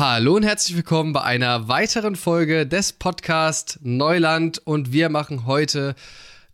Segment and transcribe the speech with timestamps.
[0.00, 5.94] Hallo und herzlich willkommen bei einer weiteren Folge des Podcast Neuland und wir machen heute,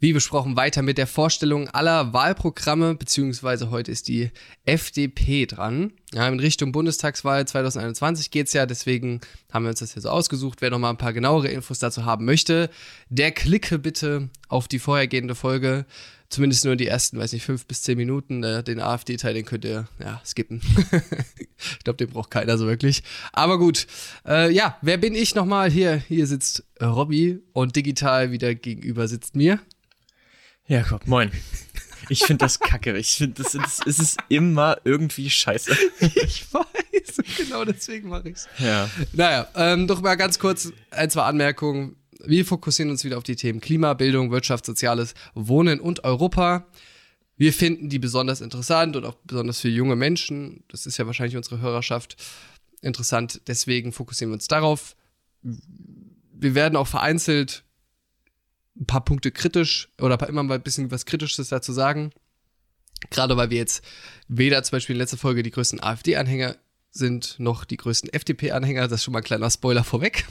[0.00, 4.32] wie besprochen, weiter mit der Vorstellung aller Wahlprogramme, beziehungsweise heute ist die
[4.64, 5.92] FDP dran.
[6.12, 9.20] Ja, in Richtung Bundestagswahl 2021 geht es ja, deswegen
[9.52, 10.60] haben wir uns das hier so ausgesucht.
[10.60, 12.68] Wer noch mal ein paar genauere Infos dazu haben möchte,
[13.10, 15.86] der klicke bitte auf die vorhergehende Folge
[16.28, 18.42] zumindest nur die ersten, weiß nicht, fünf bis zehn Minuten.
[18.42, 20.60] Äh, den AfD-Teil, den könnt ihr ja skippen.
[21.58, 23.02] ich glaube, den braucht keiner so wirklich.
[23.32, 23.86] Aber gut,
[24.26, 25.70] äh, ja, wer bin ich nochmal?
[25.70, 29.60] Hier, hier sitzt Robby und digital wieder gegenüber sitzt mir.
[30.66, 31.30] Jakob, moin.
[32.08, 32.96] Ich finde das kacke.
[32.96, 35.76] Ich finde, das, das, es ist immer irgendwie scheiße.
[36.00, 38.48] ich weiß, genau deswegen mache ich's.
[38.58, 38.88] Ja.
[39.12, 43.36] Naja, ähm, doch mal ganz kurz ein, zwei Anmerkungen wir fokussieren uns wieder auf die
[43.36, 46.66] Themen Klima, Bildung, Wirtschaft, Soziales, Wohnen und Europa.
[47.36, 50.64] Wir finden die besonders interessant und auch besonders für junge Menschen.
[50.68, 52.16] Das ist ja wahrscheinlich unsere Hörerschaft
[52.80, 53.42] interessant.
[53.46, 54.96] Deswegen fokussieren wir uns darauf.
[55.42, 57.64] Wir werden auch vereinzelt
[58.78, 62.10] ein paar Punkte kritisch oder immer mal ein bisschen was Kritisches dazu sagen.
[63.10, 63.84] Gerade weil wir jetzt
[64.28, 66.56] weder zum Beispiel in letzter Folge die größten AfD-Anhänger
[66.96, 68.88] sind noch die größten FDP-Anhänger.
[68.88, 70.26] Das ist schon mal ein kleiner Spoiler vorweg.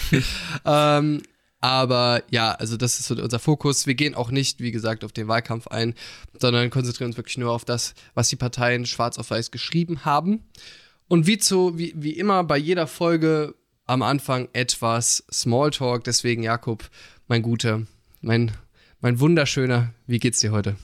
[0.64, 1.22] ähm,
[1.60, 3.86] aber ja, also das ist so unser Fokus.
[3.86, 5.94] Wir gehen auch nicht, wie gesagt, auf den Wahlkampf ein,
[6.38, 10.44] sondern konzentrieren uns wirklich nur auf das, was die Parteien schwarz auf weiß geschrieben haben.
[11.08, 13.54] Und wie, zu, wie, wie immer bei jeder Folge
[13.86, 16.04] am Anfang etwas Smalltalk.
[16.04, 16.90] Deswegen, Jakob,
[17.28, 17.82] mein Guter,
[18.20, 18.52] mein,
[19.00, 20.76] mein Wunderschöner, wie geht's dir heute?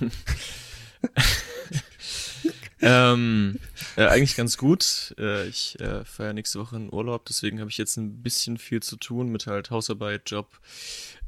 [2.84, 3.58] ähm,
[3.96, 5.14] äh, eigentlich ganz gut.
[5.18, 8.82] Äh, ich äh, feiere nächste Woche in Urlaub, deswegen habe ich jetzt ein bisschen viel
[8.82, 10.48] zu tun mit halt Hausarbeit, Job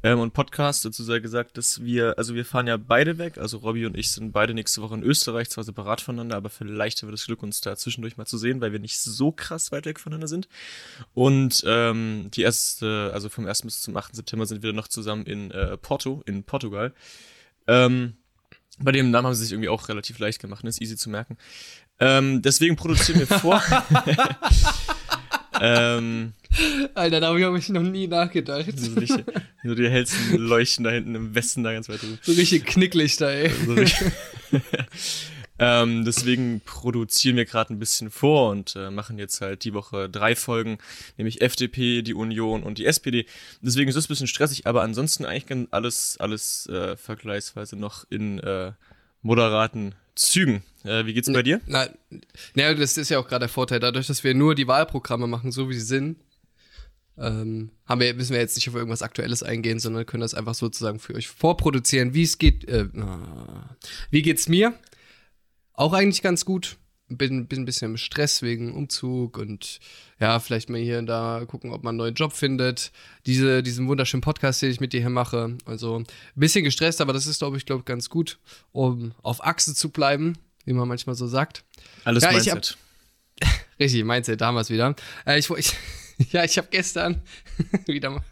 [0.03, 0.85] ähm, und Podcast.
[0.85, 3.37] Dazu sei gesagt, dass wir, also wir fahren ja beide weg.
[3.37, 7.01] Also Robby und ich sind beide nächste Woche in Österreich, zwar separat voneinander, aber vielleicht
[7.01, 9.71] haben wir das Glück, uns da zwischendurch mal zu sehen, weil wir nicht so krass
[9.71, 10.47] weit weg voneinander sind.
[11.13, 13.63] Und ähm, die erste, also vom 1.
[13.63, 14.15] bis zum 8.
[14.15, 16.93] September sind wir noch zusammen in äh, Porto, in Portugal.
[17.67, 18.17] Ähm,
[18.79, 20.69] bei dem Namen haben sie sich irgendwie auch relativ leicht gemacht, ne?
[20.69, 21.37] ist easy zu merken.
[21.99, 23.61] Ähm, deswegen produzieren wir vor.
[25.61, 26.33] ähm,
[26.93, 28.77] Alter, darüber habe ich noch nie nachgedacht.
[28.77, 29.25] So, richtig,
[29.63, 32.19] so die hellsten Leuchten da hinten im Westen da ganz weit drüben.
[32.21, 33.49] So richtig Knicklichter, ey.
[33.49, 33.75] So
[35.59, 40.09] ähm, deswegen produzieren wir gerade ein bisschen vor und äh, machen jetzt halt die Woche
[40.09, 40.77] drei Folgen,
[41.17, 43.25] nämlich FDP, die Union und die SPD.
[43.61, 48.39] Deswegen ist es ein bisschen stressig, aber ansonsten eigentlich alles, alles äh, vergleichsweise noch in
[48.39, 48.73] äh,
[49.21, 50.63] moderaten Zügen.
[50.83, 51.61] Äh, wie geht's bei dir?
[51.65, 51.89] Na,
[52.53, 53.79] na, das ist ja auch gerade der Vorteil.
[53.79, 56.17] Dadurch, dass wir nur die Wahlprogramme machen, so wie sie sind,
[57.17, 60.53] ähm, haben wir, müssen wir jetzt nicht auf irgendwas Aktuelles eingehen, sondern können das einfach
[60.53, 62.13] sozusagen für euch vorproduzieren.
[62.13, 62.87] Wie es geht, äh,
[64.11, 64.73] wie geht's mir?
[65.77, 66.77] Auch eigentlich ganz gut.
[67.09, 69.79] Bin, bin ein bisschen im Stress wegen Umzug und
[70.19, 72.91] ja, vielleicht mal hier und da gucken, ob man einen neuen Job findet.
[73.25, 75.57] Diese, diesen wunderschönen Podcast, den ich mit dir hier mache.
[75.65, 76.05] Also ein
[76.35, 78.39] bisschen gestresst, aber das ist, glaube ich, glaube ganz gut,
[78.73, 80.33] um auf Achse zu bleiben,
[80.65, 81.63] wie man manchmal so sagt.
[82.03, 82.77] Alles ja, Mindset.
[83.41, 83.49] Hab,
[83.79, 84.93] richtig, Mindset, damals wieder.
[85.25, 85.73] Äh, ich, ich,
[86.31, 87.21] ja, ich habe gestern
[87.85, 88.25] wieder mal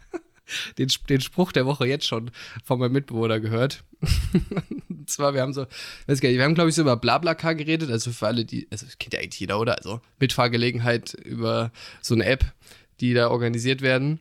[0.78, 2.30] den, den Spruch der Woche jetzt schon
[2.64, 3.84] von meinem Mitbewohner gehört.
[4.88, 5.66] Und zwar, wir haben so,
[6.06, 8.66] weiß gar nicht, wir haben, glaube ich, so über Blablacar geredet, also für alle, die,
[8.70, 9.76] also kennt ja eigentlich jeder, oder?
[9.76, 12.44] Also Mitfahrgelegenheit über so eine App,
[13.00, 14.20] die da organisiert werden.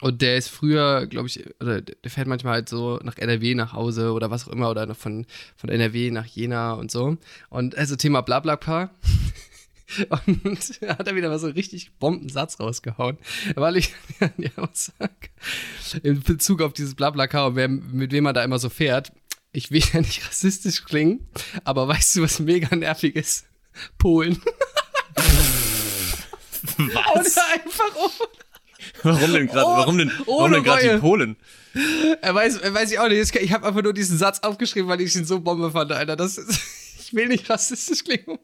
[0.00, 3.74] Und der ist früher, glaube ich, oder der fährt manchmal halt so nach NRW nach
[3.74, 7.16] Hause oder was auch immer, oder von, von NRW nach Jena und so.
[7.50, 8.90] Und also Thema Blablacar.
[10.26, 13.18] Und hat er wieder mal so einen richtig Bombensatz rausgehauen,
[13.54, 13.92] weil ich
[14.36, 15.30] ja sag,
[16.02, 19.12] in Bezug auf dieses wer, mit wem man da immer so fährt,
[19.52, 21.28] ich will ja nicht rassistisch klingen,
[21.64, 23.46] aber weißt du, was mega nervig ist?
[23.98, 24.40] Polen.
[26.76, 27.36] was?
[27.36, 28.10] Oder einfach ohne,
[29.02, 29.66] Warum denn gerade?
[29.66, 31.36] Oh, warum denn, warum denn gerade die Polen?
[32.22, 33.34] Er weiß, er weiß ich auch nicht.
[33.34, 36.16] Ich habe einfach nur diesen Satz aufgeschrieben, weil ich ihn so Bombe fand, Alter.
[36.16, 36.60] Das ist,
[37.00, 38.38] ich will nicht rassistisch klingen.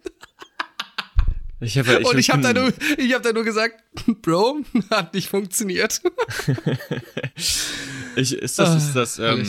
[1.60, 3.82] Ich hab, ich und ich habe da, nur, hab da nur gesagt,
[4.22, 4.60] Bro,
[4.90, 6.00] hat nicht funktioniert.
[8.16, 9.46] ich, ist das, ist das, ähm,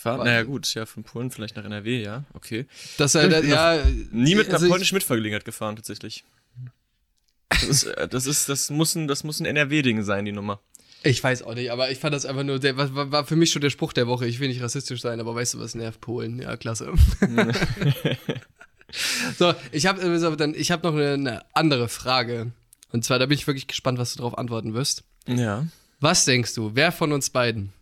[0.00, 0.24] Fahren?
[0.24, 2.66] Naja, gut, ja, von Polen vielleicht nach NRW, ja, okay.
[2.96, 6.24] Das, äh, ja, nie mit einer also polnischen Mitfahrgelegenheit gefahren, tatsächlich.
[7.50, 10.60] Das ist, äh, das ist, das muss ein, das muss ein NRW-Ding sein, die Nummer.
[11.02, 13.50] Ich weiß auch nicht, aber ich fand das einfach nur, der, war, war für mich
[13.50, 14.26] schon der Spruch der Woche.
[14.26, 16.40] Ich will nicht rassistisch sein, aber weißt du, was nervt Polen?
[16.40, 16.92] Ja, klasse.
[19.38, 22.52] So, ich habe äh, dann, ich habe noch eine andere Frage.
[22.92, 25.04] Und zwar, da bin ich wirklich gespannt, was du darauf antworten wirst.
[25.26, 25.66] Ja.
[26.00, 27.72] Was denkst du, wer von uns beiden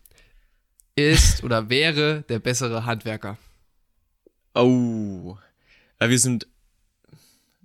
[0.96, 3.38] ist oder wäre der bessere Handwerker?
[4.54, 5.36] Oh.
[6.00, 6.46] Ja, wir sind.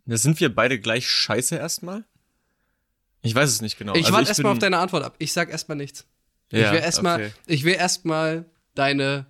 [0.05, 2.03] Da sind wir beide gleich scheiße erstmal.
[3.21, 3.93] Ich weiß es nicht genau.
[3.95, 5.15] Ich Also warte erstmal auf deine Antwort ab.
[5.17, 6.05] Ich sag erstmal nichts.
[6.51, 7.31] Ja, ich will erstmal okay.
[7.47, 9.25] ich will erstmal deine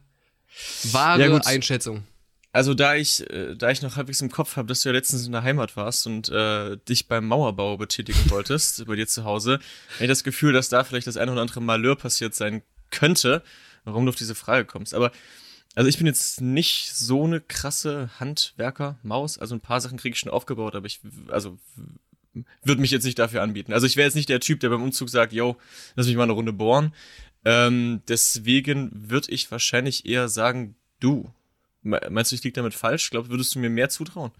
[0.91, 1.37] wahre Ja.
[1.45, 2.03] Einschätzung.
[2.53, 5.25] Also da ich, äh, da ich noch halbwegs im Kopf habe, dass du ja letztens
[5.25, 9.53] in der Heimat warst und äh, dich beim Mauerbau betätigen wolltest, bei dir zu Hause,
[9.95, 12.61] habe ich das Gefühl, dass da vielleicht das eine oder andere Malheur passiert sein
[12.91, 13.43] könnte,
[13.83, 14.93] warum du auf diese Frage kommst.
[14.93, 15.11] Aber
[15.75, 19.39] also ich bin jetzt nicht so eine krasse Handwerker-Maus.
[19.39, 21.57] Also ein paar Sachen kriege ich schon aufgebaut, aber ich, also
[22.63, 23.73] würde mich jetzt nicht dafür anbieten.
[23.73, 25.57] Also ich wäre jetzt nicht der Typ, der beim Umzug sagt, yo,
[25.95, 26.93] lass mich mal eine Runde bohren.
[27.45, 31.31] Ähm, deswegen würde ich wahrscheinlich eher sagen, du.
[31.83, 33.05] Me- Meinst du, ich liege damit falsch?
[33.05, 34.31] Ich glaube, würdest du mir mehr zutrauen?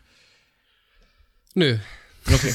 [1.56, 1.78] Nö.
[2.26, 2.54] Okay.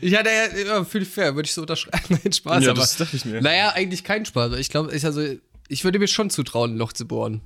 [0.00, 1.98] Ich hatte ja, ja fühle ich fair, würde ich so unterschreiben.
[2.24, 2.80] Nein, Spaß, ja, aber.
[2.80, 3.40] das dachte ich mir.
[3.42, 4.54] Naja, eigentlich kein Spaß.
[4.54, 5.22] Ich glaube, ich, also,
[5.68, 7.42] ich würde mir schon zutrauen, ein Loch zu bohren.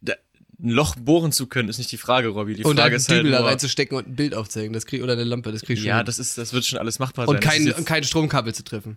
[0.00, 0.14] Da,
[0.58, 2.54] ein Loch bohren zu können, ist nicht die Frage, Robby.
[2.54, 4.72] Die und Frage einen ist halt Dübel da nur, reinzustecken und ein Bild aufzuhängen.
[4.72, 5.88] Das krieg, oder eine Lampe, das krieg ich schon.
[5.88, 6.06] Ja, hin.
[6.06, 7.64] das ist, das wird schon alles machbar und sein.
[7.66, 8.96] Kein, und kein Stromkabel zu treffen.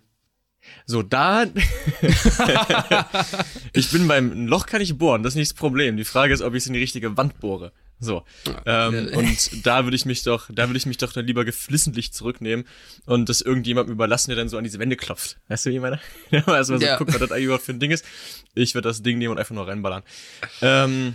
[0.86, 1.44] So, da.
[3.72, 5.96] ich bin beim ein Loch kann ich bohren, das ist nicht das Problem.
[5.96, 7.72] Die Frage ist, ob ich es in die richtige Wand bohre.
[7.98, 8.24] So.
[8.66, 9.18] Ähm, Ja.
[9.18, 12.66] und da würde ich mich doch, da würde ich mich doch dann lieber geflissentlich zurücknehmen
[13.06, 15.38] und das irgendjemandem überlassen, der dann so an diese Wände klopft.
[15.48, 15.98] Weißt du, wie ich meine?
[16.30, 16.96] Erstmal so, Ja.
[16.98, 18.04] guck, was das eigentlich überhaupt für ein Ding ist.
[18.54, 20.02] Ich würde das Ding nehmen und einfach nur reinballern.
[20.60, 21.14] Ähm,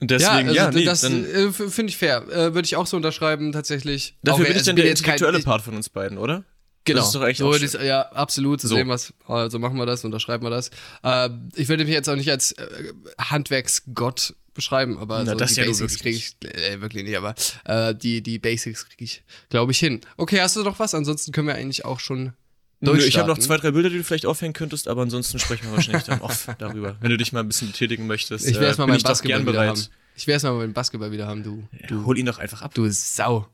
[0.00, 2.22] deswegen, ja, also nee, das äh, finde ich fair.
[2.28, 4.16] Äh, Würde ich auch so unterschreiben, tatsächlich.
[4.22, 6.44] dafür Auch bin ich also dann der kein- intellektuelle ich- Part von uns beiden, oder?
[6.88, 7.00] Genau.
[7.00, 8.60] Das ist doch eigentlich so, das, ja, absolut.
[8.60, 9.12] So sehen wir's.
[9.26, 10.70] Also machen wir das, unterschreiben wir das.
[11.02, 12.66] Äh, ich würde mich jetzt auch nicht als äh,
[13.18, 17.34] Handwerksgott beschreiben, aber Na, so das die ja Basics kriege ich, äh, wirklich nicht, aber
[17.64, 20.00] äh, die, die Basics kriege ich, glaube ich, hin.
[20.16, 20.94] Okay, hast du noch was?
[20.94, 22.32] Ansonsten können wir eigentlich auch schon
[22.80, 25.66] Nö, ich habe noch zwei, drei Bilder, die du vielleicht aufhängen könntest, aber ansonsten sprechen
[25.66, 26.96] wir wahrscheinlich dann off darüber.
[27.00, 29.10] Wenn du dich mal ein bisschen betätigen möchtest, Ich will äh, erstmal meinen ich doch
[29.10, 29.68] Basketball wieder bereit.
[29.70, 29.86] haben.
[30.16, 31.66] Ich will erstmal meinen Basketball wieder haben, du.
[31.88, 32.74] Du, hol ihn doch einfach ab.
[32.74, 33.48] Du Sau.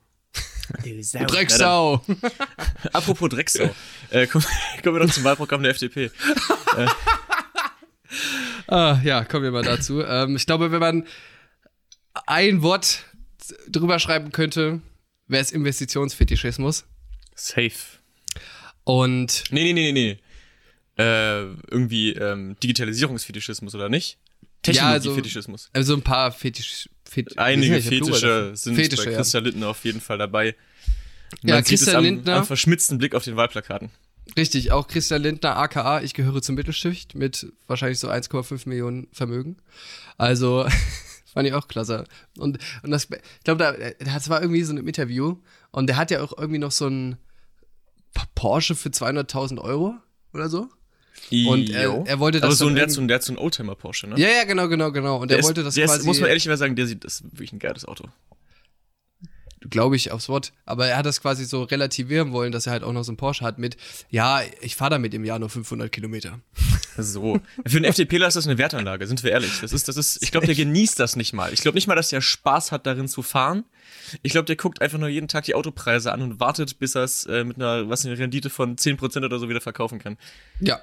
[0.82, 1.19] Du Sau.
[1.19, 2.05] Du Drecksau.
[2.93, 3.75] Apropos Drecksau.
[4.11, 4.43] äh, komm,
[4.82, 6.11] kommen wir noch zum Wahlprogramm der FDP.
[8.66, 10.02] Ah, ja, kommen wir mal dazu.
[10.02, 11.06] ähm, ich glaube, wenn man
[12.26, 13.05] ein Wort
[13.69, 14.81] drüber schreiben könnte,
[15.26, 16.84] wäre es Investitionsfetischismus.
[17.34, 17.72] Safe.
[18.84, 20.19] Und Nee, nee, nee, nee,
[20.96, 21.02] nee.
[21.02, 24.19] Äh, irgendwie ähm, Digitalisierungsfetischismus oder nicht?
[24.67, 25.70] Ja, also- Technologiefetischismus.
[25.72, 26.88] also ein paar Fetisch.
[27.14, 29.16] Fet Einige Fetische sind Fetische, bei ja.
[29.16, 30.55] Christian Lindner auf jeden Fall dabei.
[31.43, 33.90] Ja, Man sieht Christian am, Lindner- am verschmitzten Blick auf den Wahlplakaten.
[34.37, 39.56] Richtig, auch Christian Lindner, aka, ich gehöre zum Mittelschicht mit wahrscheinlich so 1,5 Millionen Vermögen.
[40.19, 40.66] Also
[41.32, 42.05] fand ich auch klasse.
[42.38, 43.58] Und, und das, ich glaube,
[43.99, 45.37] da, das war irgendwie so ein Interview
[45.70, 47.17] und der hat ja auch irgendwie noch so ein
[48.34, 49.94] Porsche für 200.000 Euro
[50.32, 50.69] oder so.
[51.31, 53.32] Und er, er wollte das Aber so ein, der, hat so ein, der hat so
[53.32, 54.19] ein Oldtimer Porsche, ne?
[54.19, 55.16] Ja, ja, genau, genau, genau.
[55.16, 57.05] Und der er ist, wollte das der quasi, ist, muss man ehrlich sagen, der sieht,
[57.05, 58.08] das ist wirklich ein geiles Auto.
[59.70, 60.52] glaube ich, aufs Wort.
[60.66, 63.16] Aber er hat das quasi so relativieren wollen, dass er halt auch noch so ein
[63.16, 63.76] Porsche hat mit,
[64.11, 66.40] ja, ich fahre damit im Jahr nur 500 Kilometer.
[66.96, 67.40] So.
[67.67, 69.60] Für einen FDPler ist das eine Wertanlage, sind wir ehrlich.
[69.60, 71.52] Das ist, das ist, ich glaube, der genießt das nicht mal.
[71.52, 73.64] Ich glaube nicht mal, dass der Spaß hat, darin zu fahren.
[74.22, 77.02] Ich glaube, der guckt einfach nur jeden Tag die Autopreise an und wartet, bis er
[77.02, 80.17] es äh, mit einer, was eine Rendite von 10% oder so wieder verkaufen kann.
[80.60, 80.81] Ja.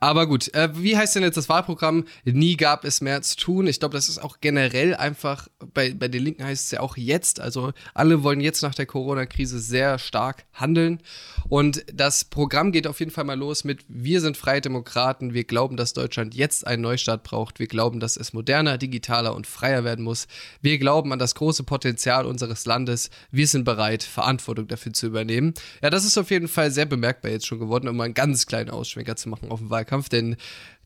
[0.00, 2.04] Aber gut, äh, wie heißt denn jetzt das Wahlprogramm?
[2.24, 3.66] Nie gab es mehr zu tun.
[3.66, 6.96] Ich glaube, das ist auch generell einfach, bei, bei den Linken heißt es ja auch
[6.96, 11.00] jetzt, also alle wollen jetzt nach der Corona-Krise sehr stark handeln.
[11.48, 15.44] Und das Programm geht auf jeden Fall mal los mit Wir sind freie Demokraten, wir
[15.44, 19.84] glauben, dass Deutschland jetzt einen Neustart braucht, wir glauben, dass es moderner, digitaler und freier
[19.84, 20.26] werden muss.
[20.62, 25.54] Wir glauben an das große Potenzial unseres Landes, wir sind bereit, Verantwortung dafür zu übernehmen.
[25.82, 28.46] Ja, das ist auf jeden Fall sehr bemerkbar jetzt schon geworden, um mal einen ganz
[28.46, 30.36] kleinen Ausschwenker zu machen auf den Wahlkampf, denn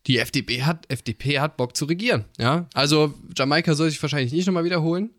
[0.06, 2.24] die FDP hat, FDP hat Bock zu regieren.
[2.38, 5.10] Ja, also Jamaika soll sich wahrscheinlich nicht nochmal wiederholen.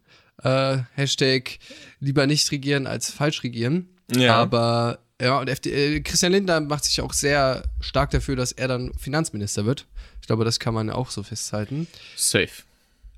[0.41, 1.59] Äh, Hashtag
[1.99, 3.89] lieber nicht regieren als falsch regieren.
[4.13, 4.35] Ja.
[4.35, 8.67] Aber ja, und FD äh, Christian Lindner macht sich auch sehr stark dafür, dass er
[8.67, 9.85] dann Finanzminister wird.
[10.21, 11.87] Ich glaube, das kann man auch so festhalten.
[12.15, 12.49] Safe.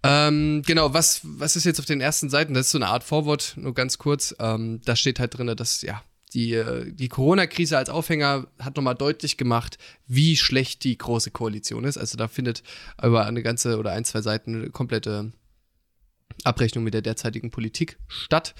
[0.03, 2.53] Ähm, genau, was, was ist jetzt auf den ersten Seiten?
[2.53, 4.35] Das ist so eine Art Vorwort, nur ganz kurz.
[4.39, 6.03] Ähm, da steht halt drin, dass ja
[6.35, 6.61] die,
[6.91, 11.97] die Corona-Krise als Aufhänger hat nochmal deutlich gemacht, wie schlecht die große Koalition ist.
[11.97, 12.61] Also da findet
[13.01, 15.31] über eine ganze oder ein, zwei Seiten eine komplette
[16.43, 18.53] Abrechnung mit der derzeitigen Politik statt.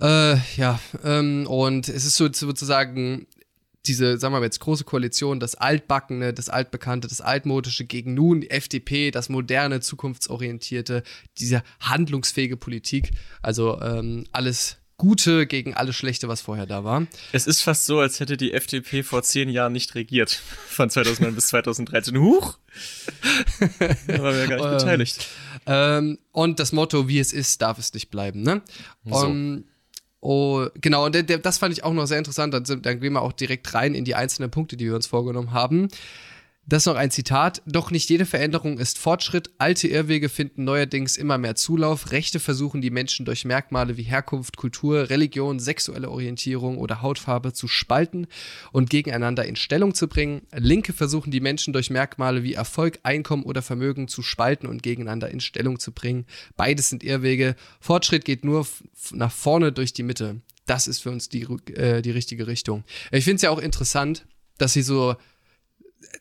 [0.00, 3.26] Äh, ja, ähm, und es ist so sozusagen
[3.86, 8.42] diese, sagen wir mal jetzt, große Koalition, das Altbackene, das Altbekannte, das Altmodische gegen nun
[8.42, 11.02] die FDP, das moderne, zukunftsorientierte,
[11.38, 13.12] diese handlungsfähige Politik.
[13.40, 17.08] Also ähm, alles Gute gegen alles Schlechte, was vorher da war.
[17.32, 20.30] Es ist fast so, als hätte die FDP vor zehn Jahren nicht regiert.
[20.68, 22.16] Von 2009 bis 2013.
[22.20, 22.56] Huch!
[24.06, 25.26] Da waren wir ja gar nicht Ähm, beteiligt.
[25.66, 28.42] Ähm, und das Motto, wie es ist, darf es nicht bleiben.
[28.42, 28.62] Ne?
[29.04, 29.26] So.
[29.26, 29.64] Um,
[30.20, 32.54] oh, genau, und der, der, das fand ich auch noch sehr interessant.
[32.54, 35.08] Dann, sind, dann gehen wir auch direkt rein in die einzelnen Punkte, die wir uns
[35.08, 35.88] vorgenommen haben.
[36.64, 37.60] Das noch ein Zitat.
[37.66, 39.50] Doch nicht jede Veränderung ist Fortschritt.
[39.58, 42.12] Alte Irrwege finden neuerdings immer mehr Zulauf.
[42.12, 47.66] Rechte versuchen die Menschen durch Merkmale wie Herkunft, Kultur, Religion, sexuelle Orientierung oder Hautfarbe zu
[47.66, 48.28] spalten
[48.70, 50.42] und gegeneinander in Stellung zu bringen.
[50.54, 55.30] Linke versuchen die Menschen durch Merkmale wie Erfolg, Einkommen oder Vermögen zu spalten und gegeneinander
[55.30, 56.26] in Stellung zu bringen.
[56.56, 57.56] Beides sind Irrwege.
[57.80, 58.66] Fortschritt geht nur
[59.10, 60.40] nach vorne durch die Mitte.
[60.66, 61.42] Das ist für uns die,
[61.74, 62.84] äh, die richtige Richtung.
[63.10, 64.26] Ich finde es ja auch interessant,
[64.58, 65.16] dass sie so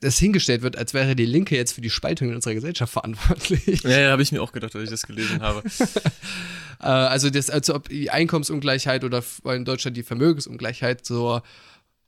[0.01, 3.83] das hingestellt wird, als wäre die Linke jetzt für die Spaltung in unserer Gesellschaft verantwortlich.
[3.83, 5.63] Ja, ja habe ich mir auch gedacht, als ich das gelesen habe.
[6.79, 11.41] äh, also, das, als ob die Einkommensungleichheit oder in Deutschland die Vermögensungleichheit so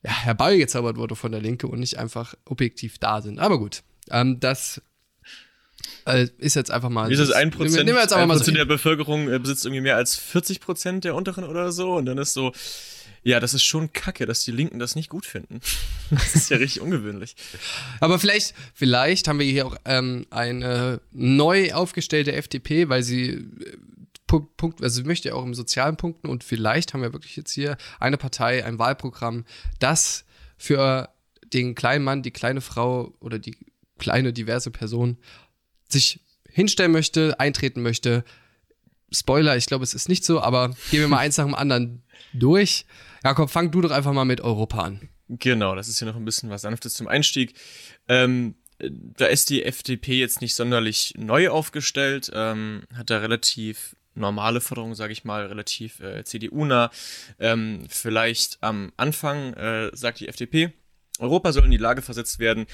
[0.03, 3.39] ja, herbeigezaubert wurde von der Linke und nicht einfach objektiv da sind.
[3.39, 4.81] Aber gut, ähm, das
[6.05, 7.09] äh, ist jetzt einfach mal.
[7.09, 7.31] Wie ist das?
[7.31, 10.15] Ein Prozent, nehmen wir jetzt einfach mal so der Bevölkerung äh, besitzt irgendwie mehr als
[10.15, 12.51] 40 Prozent der unteren oder so und dann ist so,
[13.23, 15.61] ja, das ist schon kacke, dass die Linken das nicht gut finden.
[16.09, 17.35] Das ist ja richtig ungewöhnlich.
[17.99, 23.77] Aber vielleicht, vielleicht haben wir hier auch ähm, eine neu aufgestellte FDP, weil sie äh,
[24.27, 27.51] Punkt, also sie möchte ja auch im sozialen Punkten und vielleicht haben wir wirklich jetzt
[27.51, 29.45] hier eine Partei, ein Wahlprogramm,
[29.79, 30.25] das
[30.57, 31.09] für
[31.51, 33.57] den kleinen Mann, die kleine Frau oder die
[33.97, 35.17] kleine diverse Person
[35.87, 38.23] sich hinstellen möchte, eintreten möchte.
[39.11, 42.03] Spoiler, ich glaube, es ist nicht so, aber gehen wir mal eins nach dem anderen
[42.33, 42.85] durch.
[43.23, 45.09] Jakob, fang du doch einfach mal mit Europa an.
[45.29, 47.53] Genau, das ist ja noch ein bisschen was Sanftes zum Einstieg.
[48.07, 54.61] Ähm, da ist die FDP jetzt nicht sonderlich neu aufgestellt, ähm, hat da relativ normale
[54.61, 56.91] Forderungen, sage ich mal, relativ äh, CDU-nah.
[57.39, 60.73] Ähm, vielleicht am Anfang äh, sagt die FDP,
[61.19, 62.65] Europa soll in die Lage versetzt werden,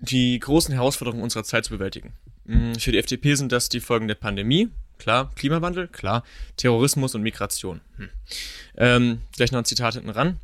[0.00, 2.14] die großen Herausforderungen unserer Zeit zu bewältigen.
[2.44, 6.24] Mm, für die FDP sind das die Folgen der Pandemie, Klar, Klimawandel, klar,
[6.56, 7.80] Terrorismus und Migration.
[7.96, 8.08] Hm.
[8.76, 10.40] Ähm, gleich noch ein Zitat hinten ran.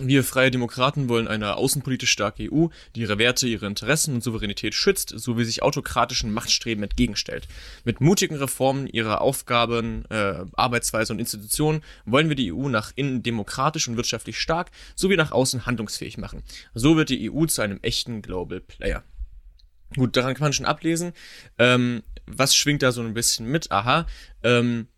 [0.00, 2.66] Wir Freie Demokraten wollen eine außenpolitisch starke EU,
[2.96, 7.46] die ihre Werte, ihre Interessen und Souveränität schützt, sowie sich autokratischen Machtstreben entgegenstellt.
[7.84, 13.22] Mit mutigen Reformen ihrer Aufgaben, äh, Arbeitsweise und Institutionen wollen wir die EU nach innen
[13.22, 16.42] demokratisch und wirtschaftlich stark, sowie nach außen handlungsfähig machen.
[16.74, 19.04] So wird die EU zu einem echten Global Player.
[19.96, 21.12] Gut, daran kann man schon ablesen.
[21.58, 23.70] Ähm, was schwingt da so ein bisschen mit?
[23.70, 24.06] Aha,
[24.42, 24.88] ähm,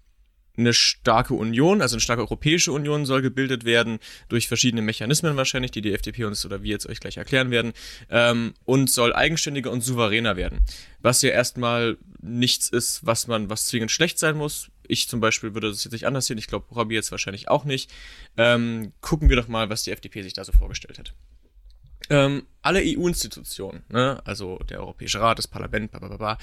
[0.59, 3.99] eine starke Union, also eine starke Europäische Union soll gebildet werden
[4.29, 7.73] durch verschiedene Mechanismen wahrscheinlich, die die FDP uns oder wir jetzt euch gleich erklären werden,
[8.11, 10.61] ähm, und soll eigenständiger und souveräner werden.
[11.01, 14.71] Was ja erstmal nichts ist, was man, was zwingend schlecht sein muss.
[14.89, 16.39] Ich zum Beispiel würde das jetzt nicht anders sehen.
[16.39, 17.91] Ich glaube, Robbie jetzt wahrscheinlich auch nicht.
[18.37, 21.13] Ähm, gucken wir doch mal, was die FDP sich da so vorgestellt hat.
[22.11, 26.39] Ähm, alle EU-Institutionen, ne, also der Europäische Rat, das Parlament, bla, bla, bla,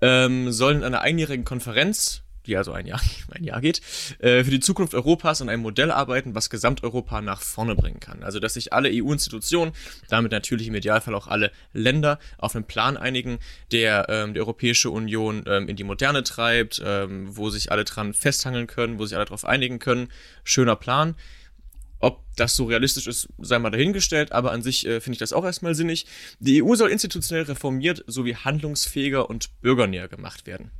[0.00, 3.80] ähm, sollen in einer einjährigen Konferenz, die also ein Jahr, ein Jahr geht,
[4.18, 8.22] äh, für die Zukunft Europas an einem Modell arbeiten, was Gesamteuropa nach vorne bringen kann.
[8.22, 9.72] Also, dass sich alle EU-Institutionen,
[10.08, 13.38] damit natürlich im Idealfall auch alle Länder, auf einen Plan einigen,
[13.72, 18.12] der ähm, die Europäische Union ähm, in die Moderne treibt, ähm, wo sich alle dran
[18.14, 20.08] festhangeln können, wo sich alle darauf einigen können.
[20.44, 21.14] Schöner Plan.
[22.04, 25.32] Ob das so realistisch ist, sei mal dahingestellt, aber an sich äh, finde ich das
[25.32, 26.04] auch erstmal sinnig.
[26.38, 30.70] Die EU soll institutionell reformiert sowie handlungsfähiger und bürgernäher gemacht werden.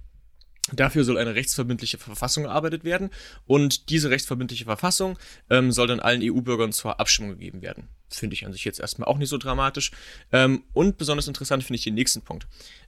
[0.71, 3.09] Dafür soll eine rechtsverbindliche Verfassung erarbeitet werden
[3.47, 7.89] und diese rechtsverbindliche Verfassung ähm, soll dann allen EU-Bürgern zur Abstimmung gegeben werden.
[8.11, 9.93] Finde ich an sich jetzt erstmal auch nicht so dramatisch.
[10.31, 12.47] Ähm, und besonders interessant finde ich den nächsten Punkt.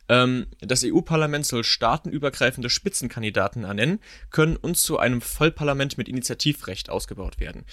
[0.08, 4.00] Ähm, das EU-Parlament soll staatenübergreifende Spitzenkandidaten ernennen
[4.30, 7.64] können und zu einem Vollparlament mit Initiativrecht ausgebaut werden.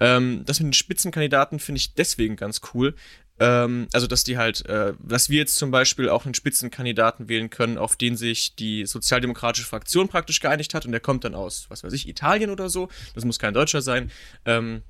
[0.00, 2.94] Ähm, das mit den Spitzenkandidaten finde ich deswegen ganz cool.
[3.40, 7.50] Ähm, also, dass die halt, äh, dass wir jetzt zum Beispiel auch einen Spitzenkandidaten wählen
[7.50, 11.66] können, auf den sich die sozialdemokratische Fraktion praktisch geeinigt hat und der kommt dann aus,
[11.68, 12.88] was weiß ich, Italien oder so.
[13.14, 14.10] Das muss kein Deutscher sein.
[14.44, 14.82] Ähm,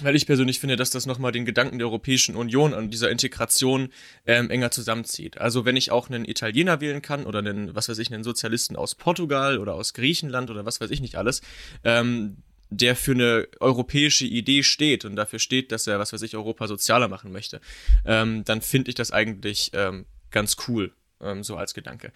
[0.00, 3.90] weil ich persönlich finde, dass das nochmal den Gedanken der Europäischen Union und dieser Integration
[4.26, 5.38] ähm, enger zusammenzieht.
[5.38, 8.76] Also wenn ich auch einen Italiener wählen kann oder einen, was weiß ich, einen Sozialisten
[8.76, 11.42] aus Portugal oder aus Griechenland oder was weiß ich nicht alles,
[11.84, 12.38] ähm,
[12.76, 16.66] der für eine europäische Idee steht und dafür steht, dass er, was weiß ich, Europa
[16.66, 17.60] sozialer machen möchte,
[18.04, 22.12] ähm, dann finde ich das eigentlich ähm, ganz cool, ähm, so als Gedanke.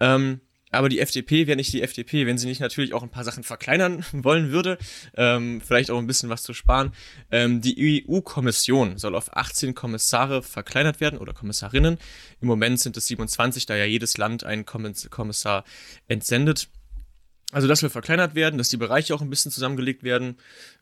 [0.00, 0.40] Ähm,
[0.72, 3.42] aber die FDP wäre nicht die FDP, wenn sie nicht natürlich auch ein paar Sachen
[3.42, 4.78] verkleinern wollen würde,
[5.16, 6.92] ähm, vielleicht auch ein bisschen was zu sparen.
[7.30, 11.98] Ähm, die EU-Kommission soll auf 18 Kommissare verkleinert werden oder Kommissarinnen.
[12.40, 15.64] Im Moment sind es 27, da ja jedes Land einen Kommissar
[16.06, 16.68] entsendet.
[17.52, 20.36] Also das will verkleinert werden, dass die Bereiche auch ein bisschen zusammengelegt werden,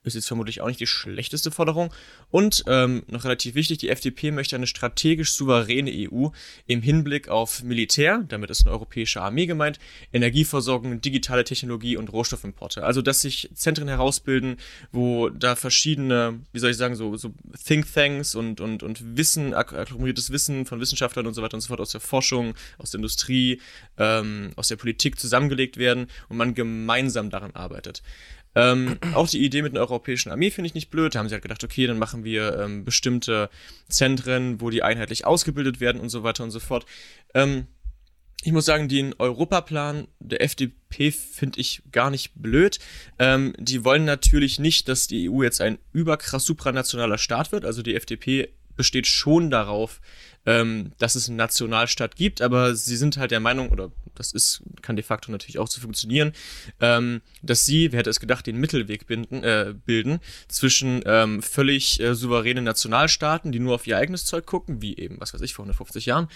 [0.05, 1.93] ist jetzt vermutlich auch nicht die schlechteste Forderung.
[2.31, 6.29] Und ähm, noch relativ wichtig, die FDP möchte eine strategisch souveräne EU
[6.67, 9.79] im Hinblick auf Militär, damit ist eine europäische Armee gemeint,
[10.13, 12.85] Energieversorgung, digitale Technologie und Rohstoffimporte.
[12.85, 14.57] Also dass sich Zentren herausbilden,
[14.93, 17.33] wo da verschiedene, wie soll ich sagen, so, so
[17.67, 21.81] Think-Tanks und, und, und Wissen, akkumuliertes Wissen von Wissenschaftlern und so weiter und so fort
[21.81, 23.61] aus der Forschung, aus der Industrie,
[23.97, 28.03] ähm, aus der Politik zusammengelegt werden und man gemeinsam daran arbeitet.
[28.55, 31.15] Ähm, auch die Idee mit einer europäischen Armee finde ich nicht blöd.
[31.15, 33.51] Da haben sie halt gedacht, okay, dann machen wir ähm, bestimmte
[33.89, 36.85] Zentren, wo die einheitlich ausgebildet werden und so weiter und so fort.
[37.35, 37.69] Ähm,
[38.43, 42.79] ich muss sagen, den Europaplan der FDP finde ich gar nicht blöd.
[43.19, 47.65] Ähm, die wollen natürlich nicht, dass die EU jetzt ein überkrass supranationaler Staat wird.
[47.65, 50.01] Also die FDP besteht schon darauf,
[50.49, 54.63] ähm, dass es einen Nationalstaat gibt, aber sie sind halt der Meinung, oder das ist,
[54.81, 56.33] kann de facto natürlich auch zu funktionieren,
[56.81, 62.01] ähm, dass sie, wer hätte es gedacht, den Mittelweg binden, äh, bilden zwischen ähm, völlig
[62.01, 65.53] äh, souveränen Nationalstaaten, die nur auf ihr eigenes Zeug gucken, wie eben, was weiß ich,
[65.53, 66.29] vor 150 Jahren,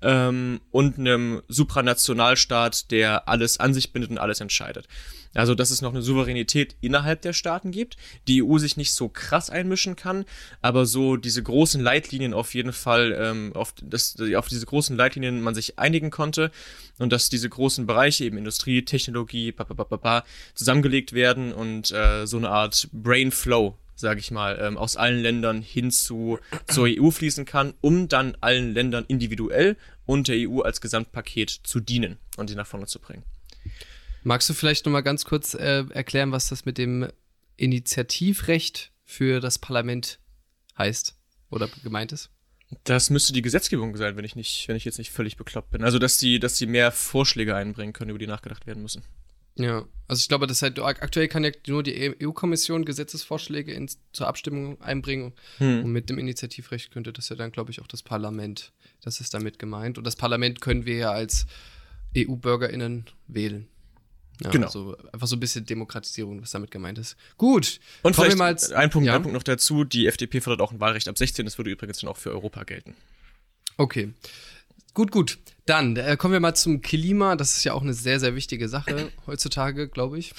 [0.00, 4.88] ähm, und einem Supranationalstaat, der alles an sich bindet und alles entscheidet.
[5.34, 7.96] Also, dass es noch eine Souveränität innerhalb der Staaten gibt,
[8.26, 10.24] die EU sich nicht so krass einmischen kann,
[10.62, 15.40] aber so diese großen Leitlinien auf jeden Fall, ähm, auf, das, auf diese großen Leitlinien
[15.40, 16.50] man sich einigen konnte
[16.98, 20.24] und dass diese großen Bereiche, eben Industrie, Technologie, papapapapa,
[20.54, 25.20] zusammengelegt werden und äh, so eine Art Brain Flow sage ich mal, ähm, aus allen
[25.20, 26.38] Ländern hin zu,
[26.68, 31.80] zur EU fließen kann, um dann allen Ländern individuell und der EU als Gesamtpaket zu
[31.80, 33.24] dienen und sie nach vorne zu bringen.
[34.22, 37.08] Magst du vielleicht noch mal ganz kurz äh, erklären, was das mit dem
[37.56, 40.20] Initiativrecht für das Parlament
[40.76, 41.16] heißt
[41.50, 42.30] oder gemeint ist?
[42.84, 45.84] Das müsste die Gesetzgebung sein, wenn ich nicht, wenn ich jetzt nicht völlig bekloppt bin.
[45.84, 49.04] Also dass die, dass die mehr Vorschläge einbringen können, über die nachgedacht werden müssen.
[49.58, 54.28] Ja, also ich glaube, das halt aktuell kann ja nur die EU-Kommission Gesetzesvorschläge in, zur
[54.28, 55.84] Abstimmung einbringen hm.
[55.84, 58.72] und mit dem Initiativrecht könnte das ja dann, glaube ich, auch das Parlament.
[59.02, 61.46] Das ist damit gemeint und das Parlament können wir ja als
[62.16, 63.66] EU-BürgerInnen wählen.
[64.42, 64.66] Ja, genau.
[64.66, 67.16] Also einfach so ein bisschen Demokratisierung, was damit gemeint ist.
[67.36, 67.80] Gut.
[68.02, 69.16] Und vielleicht mal als, ein, Punkt, ja?
[69.16, 69.84] ein Punkt noch dazu.
[69.84, 71.44] Die FDP fordert auch ein Wahlrecht ab 16.
[71.44, 72.94] Das würde übrigens dann auch für Europa gelten.
[73.76, 74.12] Okay.
[74.94, 75.38] Gut, gut.
[75.66, 77.36] Dann äh, kommen wir mal zum Klima.
[77.36, 80.32] Das ist ja auch eine sehr, sehr wichtige Sache heutzutage, glaube ich.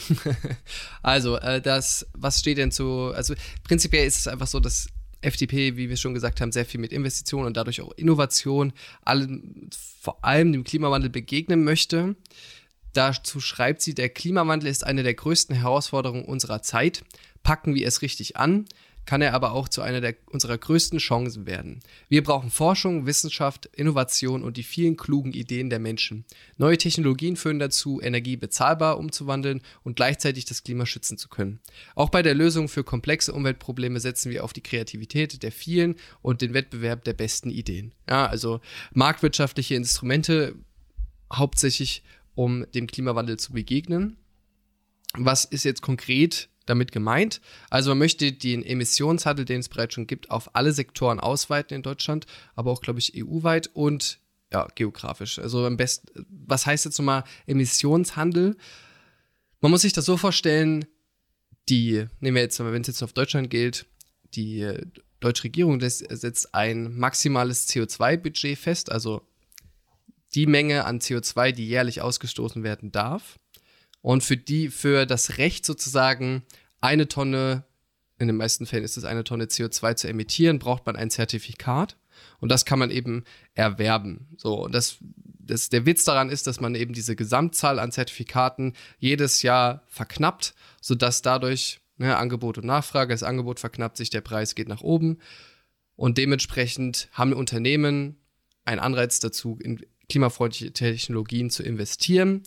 [1.02, 3.14] also, äh, das, was steht denn so?
[3.16, 4.88] Also, prinzipiell ist es einfach so, dass
[5.22, 9.70] FDP, wie wir schon gesagt haben, sehr viel mit Investitionen und dadurch auch Innovation, allem,
[10.02, 12.16] vor allem dem Klimawandel begegnen möchte.
[12.94, 17.04] Dazu schreibt sie, der Klimawandel ist eine der größten Herausforderungen unserer Zeit.
[17.44, 18.66] Packen wir es richtig an,
[19.10, 21.80] kann er aber auch zu einer der, unserer größten Chancen werden.
[22.10, 26.26] Wir brauchen Forschung, Wissenschaft, Innovation und die vielen klugen Ideen der Menschen.
[26.58, 31.60] Neue Technologien führen dazu, Energie bezahlbar umzuwandeln und gleichzeitig das Klima schützen zu können.
[31.96, 36.42] Auch bei der Lösung für komplexe Umweltprobleme setzen wir auf die Kreativität der vielen und
[36.42, 37.94] den Wettbewerb der besten Ideen.
[38.08, 38.62] Ja, also
[38.94, 40.54] marktwirtschaftliche Instrumente
[41.34, 42.04] hauptsächlich
[42.40, 44.16] um dem Klimawandel zu begegnen.
[45.14, 47.42] Was ist jetzt konkret damit gemeint?
[47.70, 51.82] Also man möchte den Emissionshandel, den es bereits schon gibt, auf alle Sektoren ausweiten in
[51.82, 54.22] Deutschland, aber auch, glaube ich, EU-weit und
[54.54, 55.38] ja, geografisch.
[55.38, 58.56] Also am besten, was heißt jetzt nochmal Emissionshandel?
[59.60, 60.86] Man muss sich das so vorstellen,
[61.68, 63.86] die, nehmen wir jetzt, wenn es jetzt auf Deutschland gilt,
[64.34, 64.66] die
[65.20, 69.29] deutsche Regierung setzt ein maximales CO2-Budget fest, also
[70.36, 73.40] die Menge an CO2, die jährlich ausgestoßen werden darf.
[74.02, 76.44] Und für die, für das Recht sozusagen
[76.82, 77.64] eine Tonne,
[78.18, 81.98] in den meisten Fällen ist es eine Tonne CO2 zu emittieren, braucht man ein Zertifikat.
[82.40, 84.28] Und das kann man eben erwerben.
[84.38, 84.98] So, und das,
[85.40, 90.54] das, der Witz daran ist, dass man eben diese Gesamtzahl an Zertifikaten jedes Jahr verknappt,
[90.82, 95.20] sodass dadurch ne, Angebot und Nachfrage, das Angebot verknappt sich, der Preis geht nach oben.
[95.96, 98.18] Und dementsprechend haben Unternehmen
[98.66, 102.44] einen Anreiz dazu, in, klimafreundliche Technologien zu investieren.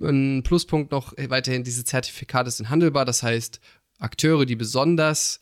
[0.00, 3.60] Ein Pluspunkt noch weiterhin, diese Zertifikate sind handelbar, das heißt,
[3.98, 5.40] Akteure, die besonders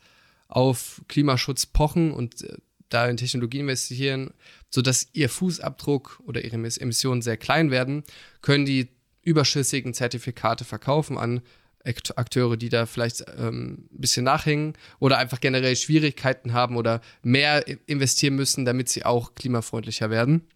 [0.49, 2.57] auf Klimaschutz pochen und äh,
[2.89, 4.33] da in Technologie investieren,
[4.71, 8.03] sodass ihr Fußabdruck oder ihre Emissionen sehr klein werden,
[8.41, 8.89] können die
[9.23, 11.43] überschüssigen Zertifikate verkaufen an
[11.85, 17.65] Akteure, die da vielleicht ähm, ein bisschen nachhängen oder einfach generell Schwierigkeiten haben oder mehr
[17.87, 20.49] investieren müssen, damit sie auch klimafreundlicher werden.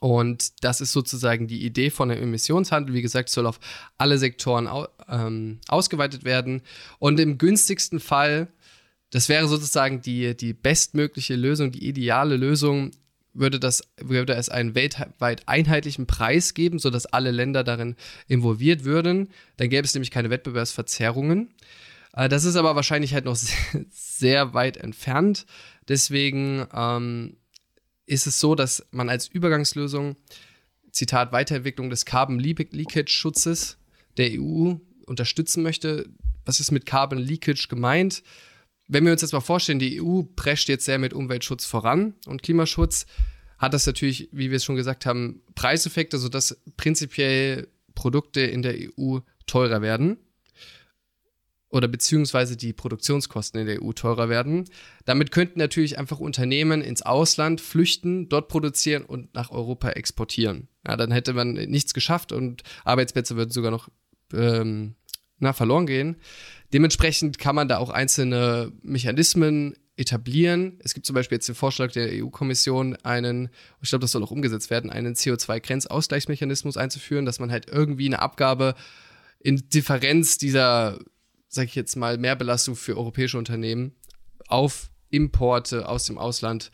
[0.00, 2.94] Und das ist sozusagen die Idee von dem Emissionshandel.
[2.94, 3.60] Wie gesagt, soll auf
[3.98, 6.62] alle Sektoren au ähm, ausgeweitet werden.
[6.98, 8.48] Und im günstigsten Fall,
[9.10, 12.92] das wäre sozusagen die, die bestmögliche Lösung, die ideale Lösung,
[13.34, 17.96] würde, das, würde es einen weltweit einheitlichen Preis geben, sodass alle Länder darin
[18.28, 19.28] involviert würden.
[19.56, 21.54] Dann gäbe es nämlich keine Wettbewerbsverzerrungen.
[22.12, 25.46] Äh, das ist aber wahrscheinlich halt noch sehr, sehr weit entfernt.
[25.88, 27.36] Deswegen ähm,
[28.06, 30.16] ist es so, dass man als Übergangslösung,
[30.90, 33.78] Zitat, Weiterentwicklung des Carbon Leakage Schutzes
[34.16, 34.74] der EU
[35.06, 36.08] unterstützen möchte.
[36.44, 38.22] Was ist mit Carbon Leakage gemeint?
[38.88, 42.42] Wenn wir uns jetzt mal vorstellen, die EU prescht jetzt sehr mit Umweltschutz voran und
[42.42, 43.06] Klimaschutz,
[43.58, 48.74] hat das natürlich, wie wir es schon gesagt haben, Preiseffekte, sodass prinzipiell Produkte in der
[48.74, 50.18] EU teurer werden
[51.72, 54.68] oder beziehungsweise die Produktionskosten in der EU teurer werden.
[55.06, 60.68] Damit könnten natürlich einfach Unternehmen ins Ausland flüchten, dort produzieren und nach Europa exportieren.
[60.86, 63.88] Ja, dann hätte man nichts geschafft und Arbeitsplätze würden sogar noch
[64.34, 64.96] ähm,
[65.38, 66.16] na, verloren gehen.
[66.74, 70.78] Dementsprechend kann man da auch einzelne Mechanismen etablieren.
[70.84, 73.48] Es gibt zum Beispiel jetzt den Vorschlag der EU-Kommission, einen,
[73.80, 78.20] ich glaube, das soll auch umgesetzt werden, einen CO2-Grenzausgleichsmechanismus einzuführen, dass man halt irgendwie eine
[78.20, 78.74] Abgabe
[79.40, 80.98] in Differenz dieser,
[81.52, 83.94] sag ich jetzt mal, Mehrbelastung für europäische Unternehmen
[84.48, 86.72] auf Importe aus dem Ausland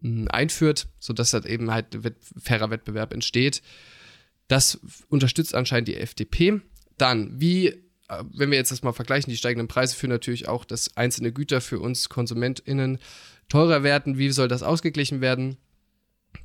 [0.00, 1.98] hm, einführt, sodass halt eben halt
[2.38, 3.62] fairer Wettbewerb entsteht.
[4.48, 6.60] Das unterstützt anscheinend die FDP.
[6.98, 7.74] Dann, wie
[8.32, 11.60] wenn wir jetzt das mal vergleichen, die steigenden Preise führen natürlich auch, dass einzelne Güter
[11.60, 12.98] für uns KonsumentInnen
[13.48, 14.18] teurer werden.
[14.18, 15.56] Wie soll das ausgeglichen werden?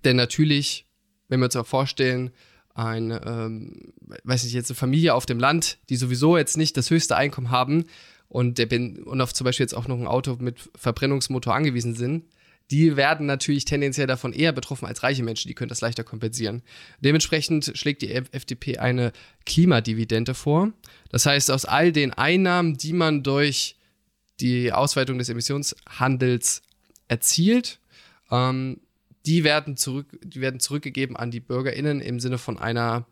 [0.04, 0.86] Denn natürlich,
[1.28, 2.32] wenn wir uns auch vorstellen,
[2.76, 6.90] ein, ähm, weiß nicht, jetzt eine Familie auf dem Land, die sowieso jetzt nicht das
[6.90, 7.86] höchste Einkommen haben
[8.28, 11.96] und, der bin, und auf zum Beispiel jetzt auch noch ein Auto mit Verbrennungsmotor angewiesen
[11.96, 12.26] sind,
[12.72, 16.64] die werden natürlich tendenziell davon eher betroffen als reiche Menschen, die können das leichter kompensieren.
[17.00, 19.14] Dementsprechend schlägt die FDP eine
[19.46, 20.72] Klimadividende vor.
[21.10, 23.78] Das heißt, aus all den Einnahmen, die man durch
[24.40, 26.64] die Ausweitung des Emissionshandels
[27.08, 27.80] erzielt,
[28.32, 28.82] ähm,
[29.26, 33.06] die, werden zurück, die werden zurückgegeben an die BürgerInnen im Sinne von einer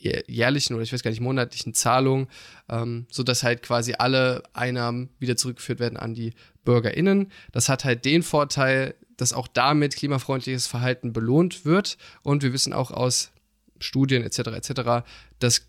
[0.00, 2.28] jährlichen oder ich weiß gar nicht monatlichen Zahlung,
[2.68, 7.32] ähm, sodass halt quasi alle Einnahmen wieder zurückgeführt werden an die BürgerInnen.
[7.50, 11.98] Das hat halt den Vorteil, dass auch damit klimafreundliches Verhalten belohnt wird.
[12.22, 13.32] Und wir wissen auch aus
[13.80, 14.38] Studien etc.
[14.38, 15.08] etc.,
[15.40, 15.67] dass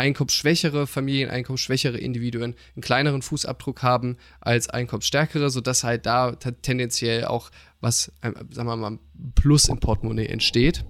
[0.00, 7.50] einkommensschwächere Familien, einkommensschwächere Individuen einen kleineren Fußabdruck haben als einkommensstärkere, sodass halt da tendenziell auch
[7.80, 8.98] was, sagen wir mal,
[9.34, 10.84] Plus im Portemonnaie entsteht.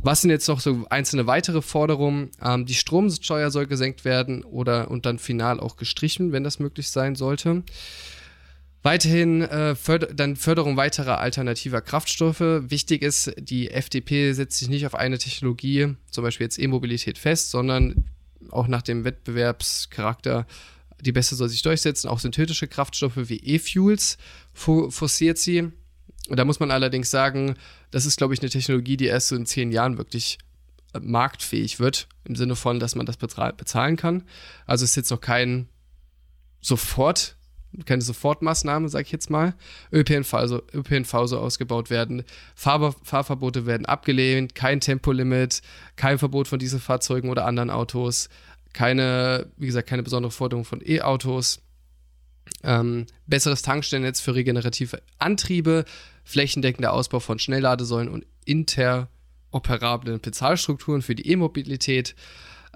[0.00, 2.30] Was sind jetzt noch so einzelne weitere Forderungen?
[2.40, 6.90] Ähm, die Stromsteuer soll gesenkt werden oder und dann final auch gestrichen, wenn das möglich
[6.90, 7.64] sein sollte.
[8.84, 12.38] Weiterhin äh, Förder dann Förderung weiterer alternativer Kraftstoffe.
[12.40, 17.50] Wichtig ist, die FDP setzt sich nicht auf eine Technologie, zum Beispiel jetzt E-Mobilität fest,
[17.50, 18.04] sondern
[18.50, 20.46] auch nach dem Wettbewerbscharakter
[21.00, 22.08] die beste soll sich durchsetzen.
[22.08, 24.18] Auch synthetische Kraftstoffe wie E-Fuels
[24.52, 25.70] forciert sie.
[26.28, 27.56] Und da muss man allerdings sagen,
[27.90, 30.38] das ist, glaube ich, eine Technologie, die erst so in zehn Jahren wirklich
[30.92, 34.24] äh, marktfähig wird, im Sinne von, dass man das bezahlen kann.
[34.66, 35.68] Also ist jetzt noch kein
[36.60, 37.36] sofort,
[37.84, 39.54] keine Sofortmaßnahme, sage ich jetzt mal.
[39.92, 45.62] ÖPNV, also ÖPNV so ausgebaut werden, Fahr Fahrverbote werden abgelehnt, kein Tempolimit,
[45.96, 48.28] kein Verbot von Dieselfahrzeugen oder anderen Autos,
[48.72, 51.60] keine, wie gesagt, keine besondere Forderung von E-Autos.
[52.64, 55.84] Ähm, besseres Tankstellennetz für regenerative Antriebe,
[56.24, 62.14] flächendeckender Ausbau von Schnellladesäulen und interoperablen Bezahlstrukturen für die E-Mobilität,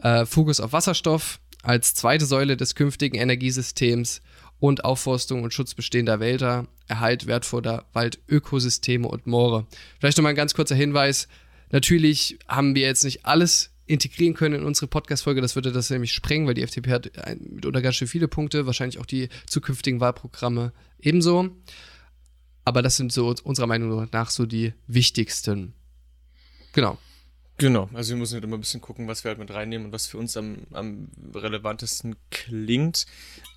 [0.02, 1.40] äh, Fokus auf Wasserstoff.
[1.62, 4.20] Als zweite Säule des künftigen Energiesystems
[4.62, 9.66] und Aufforstung und Schutz bestehender Wälder, Erhalt wertvoller Waldökosysteme und Moore.
[9.98, 11.26] Vielleicht noch mal ein ganz kurzer Hinweis.
[11.72, 15.40] Natürlich haben wir jetzt nicht alles integrieren können in unsere Podcast-Folge.
[15.40, 19.00] Das würde das nämlich sprengen, weil die FDP hat mitunter ganz schön viele Punkte, wahrscheinlich
[19.00, 21.50] auch die zukünftigen Wahlprogramme ebenso.
[22.64, 25.74] Aber das sind so unserer Meinung nach so die wichtigsten.
[26.72, 26.98] Genau.
[27.58, 29.92] Genau, also wir müssen halt immer ein bisschen gucken, was wir halt mit reinnehmen und
[29.92, 33.06] was für uns am, am relevantesten klingt.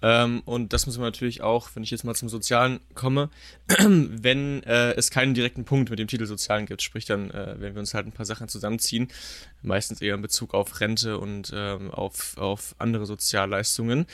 [0.02, 3.30] Ähm, und das muss man natürlich auch, wenn ich jetzt mal zum Sozialen komme,
[3.68, 7.74] wenn äh, es keinen direkten Punkt mit dem Titel Sozialen gibt, sprich dann, äh, wenn
[7.74, 9.08] wir uns halt ein paar Sachen zusammenziehen,
[9.62, 14.06] meistens eher in Bezug auf Rente und ähm, auf, auf andere Sozialleistungen.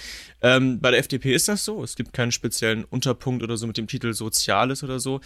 [0.41, 3.77] Ähm, bei der FDP ist das so, es gibt keinen speziellen Unterpunkt oder so mit
[3.77, 5.21] dem Titel Soziales oder so.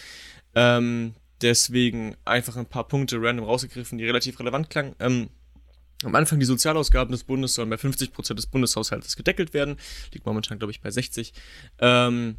[0.56, 1.14] Ähm,
[1.46, 4.96] Deswegen einfach ein paar Punkte random rausgegriffen, die relativ relevant klangen.
[5.00, 5.30] Ähm,
[6.04, 9.76] am Anfang die Sozialausgaben des Bundes sollen bei 50 Prozent des Bundeshaushaltes gedeckelt werden.
[10.12, 11.34] Liegt momentan, glaube ich, bei 60.
[11.78, 12.38] Ähm,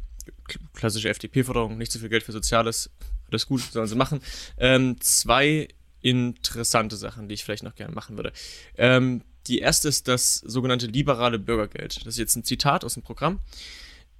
[0.73, 2.89] klassische FDP-Forderung, nicht so viel Geld für Soziales.
[3.31, 4.19] Alles gut, sollen sie machen.
[4.57, 5.69] Ähm, zwei
[6.01, 8.33] interessante Sachen, die ich vielleicht noch gerne machen würde.
[8.75, 11.95] Ähm, die erste ist das sogenannte liberale Bürgergeld.
[12.01, 13.39] Das ist jetzt ein Zitat aus dem Programm.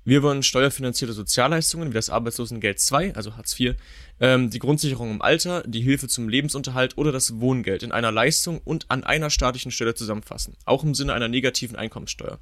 [0.08, 3.76] Wir wollen steuerfinanzierte Sozialleistungen wie das Arbeitslosengeld 2, also Hartz IV,
[4.22, 8.62] ähm, die Grundsicherung im Alter, die Hilfe zum Lebensunterhalt oder das Wohngeld in einer Leistung
[8.64, 12.40] und an einer staatlichen Stelle zusammenfassen, auch im Sinne einer negativen Einkommenssteuer.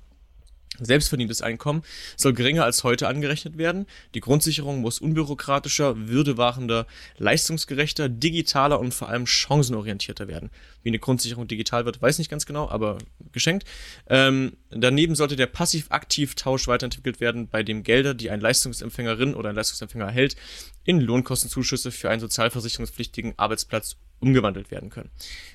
[0.79, 1.83] Selbstverdientes Einkommen
[2.17, 3.85] soll geringer als heute angerechnet werden.
[4.13, 10.49] Die Grundsicherung muss unbürokratischer, würdewahrender, leistungsgerechter, digitaler und vor allem chancenorientierter werden.
[10.83, 12.97] Wie eine Grundsicherung digital wird, weiß nicht ganz genau, aber
[13.31, 13.65] geschenkt.
[14.07, 19.55] Ähm, daneben sollte der Passiv-Aktiv-Tausch weiterentwickelt werden, bei dem Gelder, die ein Leistungsempfängerin oder ein
[19.55, 20.35] Leistungsempfänger erhält,
[20.83, 25.09] in Lohnkostenzuschüsse für einen sozialversicherungspflichtigen Arbeitsplatz umgewandelt werden können.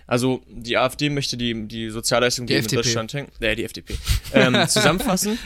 [0.06, 3.96] Also die AfD möchte die, die Sozialleistung, die, die in Deutschland hängen, äh, die FDP,
[4.32, 5.38] ähm, zusammenfassen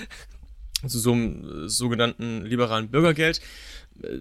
[0.89, 3.41] zu so einem sogenannten liberalen Bürgergeld.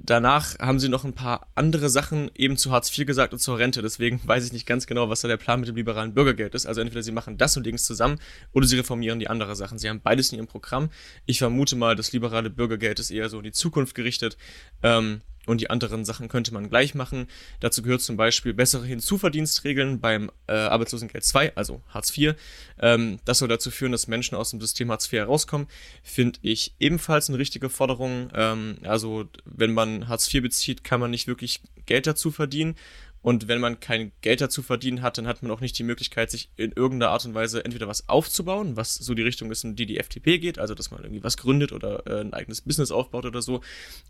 [0.03, 3.57] Danach haben sie noch ein paar andere Sachen eben zu Hartz IV gesagt und zur
[3.57, 3.81] Rente.
[3.81, 6.67] Deswegen weiß ich nicht ganz genau, was da der Plan mit dem liberalen Bürgergeld ist.
[6.67, 8.19] Also entweder sie machen das und Dings zusammen
[8.51, 9.79] oder sie reformieren die andere Sachen.
[9.79, 10.89] Sie haben beides in ihrem Programm.
[11.25, 14.37] Ich vermute mal, das liberale Bürgergeld ist eher so in die Zukunft gerichtet.
[14.83, 17.27] Ähm, und die anderen Sachen könnte man gleich machen.
[17.59, 22.35] Dazu gehört zum Beispiel bessere Hinzuverdienstregeln beim äh, Arbeitslosengeld 2, also Hartz IV.
[22.79, 25.67] Ähm, das soll dazu führen, dass Menschen aus dem System Hartz IV herauskommen.
[26.01, 28.29] Finde ich ebenfalls eine richtige Forderung.
[28.33, 32.75] Ähm, also wenn man Hartz IV bezieht, kann man nicht wirklich Geld dazu verdienen.
[33.23, 36.29] Und wenn man kein Geld dazu verdienen hat, dann hat man auch nicht die Möglichkeit,
[36.29, 39.77] sich in irgendeiner Art und Weise entweder was aufzubauen, was so die Richtung ist, in
[39.77, 42.91] die die FDP geht, also dass man irgendwie was gründet oder äh, ein eigenes Business
[42.91, 43.61] aufbaut oder so,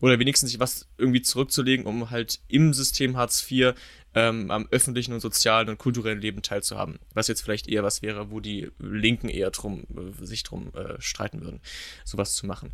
[0.01, 3.75] oder wenigstens sich was irgendwie zurückzulegen, um halt im System Hartz IV
[4.15, 6.97] ähm, am öffentlichen und sozialen und kulturellen Leben teilzuhaben.
[7.13, 10.99] Was jetzt vielleicht eher was wäre, wo die Linken eher drum, äh, sich drum äh,
[10.99, 11.61] streiten würden,
[12.03, 12.71] sowas zu machen.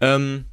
[0.00, 0.44] Ähm,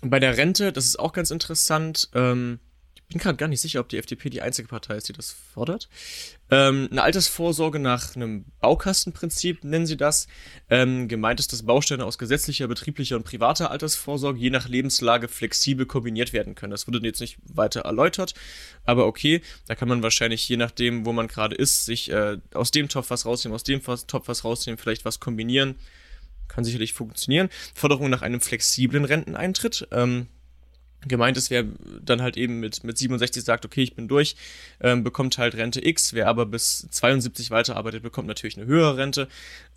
[0.00, 2.60] bei der Rente, das ist auch ganz interessant, ähm,
[3.08, 5.88] bin gerade gar nicht sicher, ob die FDP die einzige Partei ist, die das fordert.
[6.50, 10.26] Ähm, eine Altersvorsorge nach einem Baukastenprinzip nennen sie das.
[10.70, 15.86] Ähm, gemeint ist, dass Bausteine aus gesetzlicher, betrieblicher und privater Altersvorsorge je nach Lebenslage flexibel
[15.86, 16.70] kombiniert werden können.
[16.70, 18.34] Das wurde jetzt nicht weiter erläutert,
[18.84, 22.70] aber okay, da kann man wahrscheinlich je nachdem, wo man gerade ist, sich äh, aus
[22.70, 25.76] dem Topf was rausnehmen, aus dem Topf was rausnehmen, vielleicht was kombinieren.
[26.48, 27.48] Kann sicherlich funktionieren.
[27.74, 29.88] Forderung nach einem flexiblen Renteneintritt.
[29.92, 30.28] Ähm,
[31.06, 31.64] gemeint ist, wer
[32.00, 34.36] dann halt eben mit, mit 67 sagt, okay, ich bin durch,
[34.80, 39.28] ähm, bekommt halt Rente X, wer aber bis 72 weiterarbeitet, bekommt natürlich eine höhere Rente.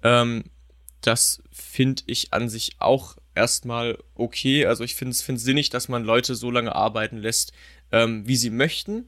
[0.03, 0.45] Ähm,
[1.01, 4.65] das finde ich an sich auch erstmal okay.
[4.65, 7.53] Also ich finde es sinnig, dass man Leute so lange arbeiten lässt,
[7.91, 9.07] ähm, wie sie möchten.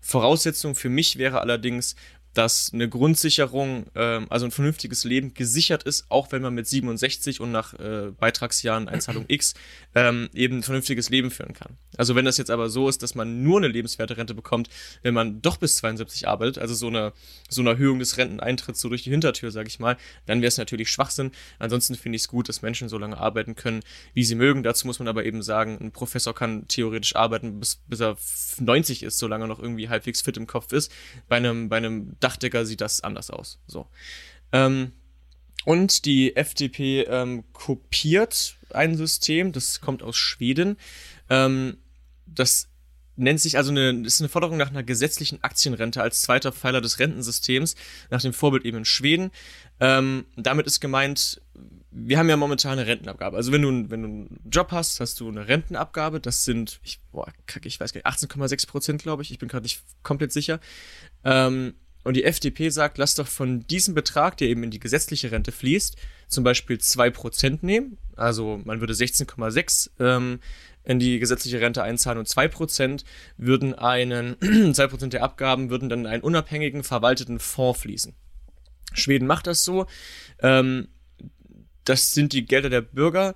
[0.00, 1.96] Voraussetzung für mich wäre allerdings,
[2.34, 7.40] dass eine Grundsicherung, ähm, also ein vernünftiges Leben gesichert ist, auch wenn man mit 67
[7.40, 9.54] und nach äh, Beitragsjahren Einzahlung X
[9.94, 11.76] ähm, eben ein vernünftiges Leben führen kann.
[11.96, 14.68] Also wenn das jetzt aber so ist, dass man nur eine lebenswerte Rente bekommt,
[15.02, 17.12] wenn man doch bis 72 arbeitet, also so eine,
[17.48, 20.56] so eine Erhöhung des Renteneintritts so durch die Hintertür, sage ich mal, dann wäre es
[20.56, 21.32] natürlich Schwachsinn.
[21.58, 23.80] Ansonsten finde ich es gut, dass Menschen so lange arbeiten können,
[24.14, 24.62] wie sie mögen.
[24.62, 28.16] Dazu muss man aber eben sagen, ein Professor kann theoretisch arbeiten, bis, bis er
[28.58, 30.92] 90 ist, solange er noch irgendwie halbwegs fit im Kopf ist.
[31.28, 33.58] Bei einem, bei einem Dachdecker sieht das anders aus.
[33.66, 33.88] So.
[34.52, 34.92] Ähm,
[35.64, 40.76] und die FDP ähm, kopiert ein System, das kommt aus Schweden.
[41.28, 41.78] Ähm,
[42.26, 42.68] das
[43.16, 46.98] nennt sich also eine, ist eine Forderung nach einer gesetzlichen Aktienrente als zweiter Pfeiler des
[46.98, 47.74] Rentensystems,
[48.08, 49.30] nach dem Vorbild eben in Schweden.
[49.78, 51.42] Ähm, damit ist gemeint,
[51.90, 53.36] wir haben ja momentan eine Rentenabgabe.
[53.36, 56.20] Also wenn du, wenn du einen Job hast, hast du eine Rentenabgabe.
[56.20, 59.30] Das sind, ich, boah, kacke, ich weiß gar nicht, 18,6 Prozent, glaube ich.
[59.30, 60.60] Ich bin gerade nicht komplett sicher.
[61.24, 65.30] Ähm, und die FDP sagt, lass doch von diesem Betrag, der eben in die gesetzliche
[65.30, 65.96] Rente fließt,
[66.28, 67.98] zum Beispiel 2% nehmen.
[68.16, 70.40] Also man würde 16,6 ähm,
[70.84, 73.04] in die gesetzliche Rente einzahlen und 2%
[73.36, 78.14] würden einen, 2% der Abgaben würden dann in einen unabhängigen, verwalteten Fonds fließen.
[78.92, 79.86] Schweden macht das so.
[80.40, 80.88] Ähm,
[81.84, 83.34] das sind die Gelder der Bürger,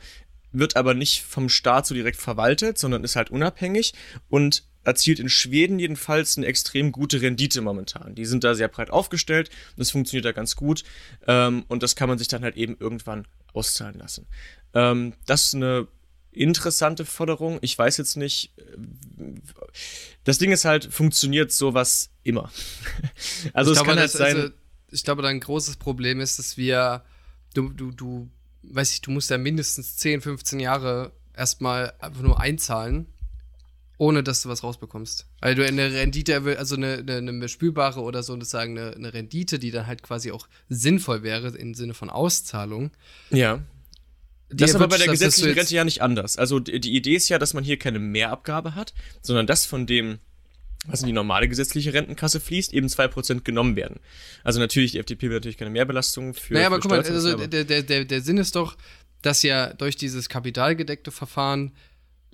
[0.53, 3.93] wird aber nicht vom Staat so direkt verwaltet, sondern ist halt unabhängig
[4.29, 8.15] und erzielt in Schweden jedenfalls eine extrem gute Rendite momentan.
[8.15, 10.85] Die sind da sehr breit aufgestellt, das funktioniert da ganz gut
[11.27, 14.27] ähm, und das kann man sich dann halt eben irgendwann auszahlen lassen.
[14.75, 15.89] Ähm, das ist eine
[16.35, 17.59] interessante Forderung.
[17.63, 18.53] Ich weiß jetzt nicht.
[20.25, 22.51] Das Ding ist halt, funktioniert sowas immer.
[23.53, 24.37] also ich es glaube, kann halt sein.
[24.37, 24.49] Also,
[24.91, 27.05] ich glaube, dein großes Problem ist, dass wir,
[27.55, 28.29] du, du, du,
[28.63, 33.07] weiß ich, du musst ja mindestens 10, 15 Jahre erstmal einfach nur einzahlen
[33.99, 35.27] ohne dass du was rausbekommst.
[35.41, 39.59] Weil du eine Rendite, also eine, eine, eine spürbare oder so sozusagen eine, eine Rendite,
[39.59, 42.91] die dann halt quasi auch sinnvoll wäre im Sinne von Auszahlung.
[43.31, 43.63] Ja.
[44.51, 46.37] Das ist aber bei der gesetzlichen Rente ja nicht anders.
[46.37, 49.87] Also die, die Idee ist ja, dass man hier keine Mehrabgabe hat, sondern dass von
[49.87, 50.19] dem,
[50.87, 54.01] was in die normale gesetzliche Rentenkasse fließt, eben 2% genommen werden.
[54.43, 56.55] Also natürlich, die FDP will natürlich keine Mehrbelastung für.
[56.55, 58.77] Naja, aber für guck mal, also der, der, der, der Sinn ist doch,
[59.23, 61.73] dass ja durch dieses kapitalgedeckte Verfahren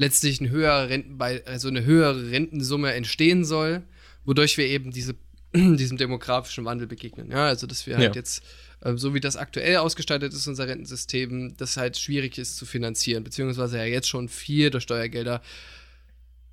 [0.00, 3.82] letztlich ein höherer Rentenbe also eine höhere Rentensumme entstehen soll,
[4.24, 5.14] wodurch wir eben diese,
[5.54, 7.30] diesem demografischen Wandel begegnen.
[7.30, 8.18] Ja, also dass wir halt Ja.
[8.18, 8.42] jetzt,
[8.80, 13.24] äh, so wie das aktuell ausgestaltet ist, unser Rentensystem, das halt schwierig ist zu finanzieren,
[13.24, 15.42] beziehungsweise ja jetzt schon viel durch Steuergelder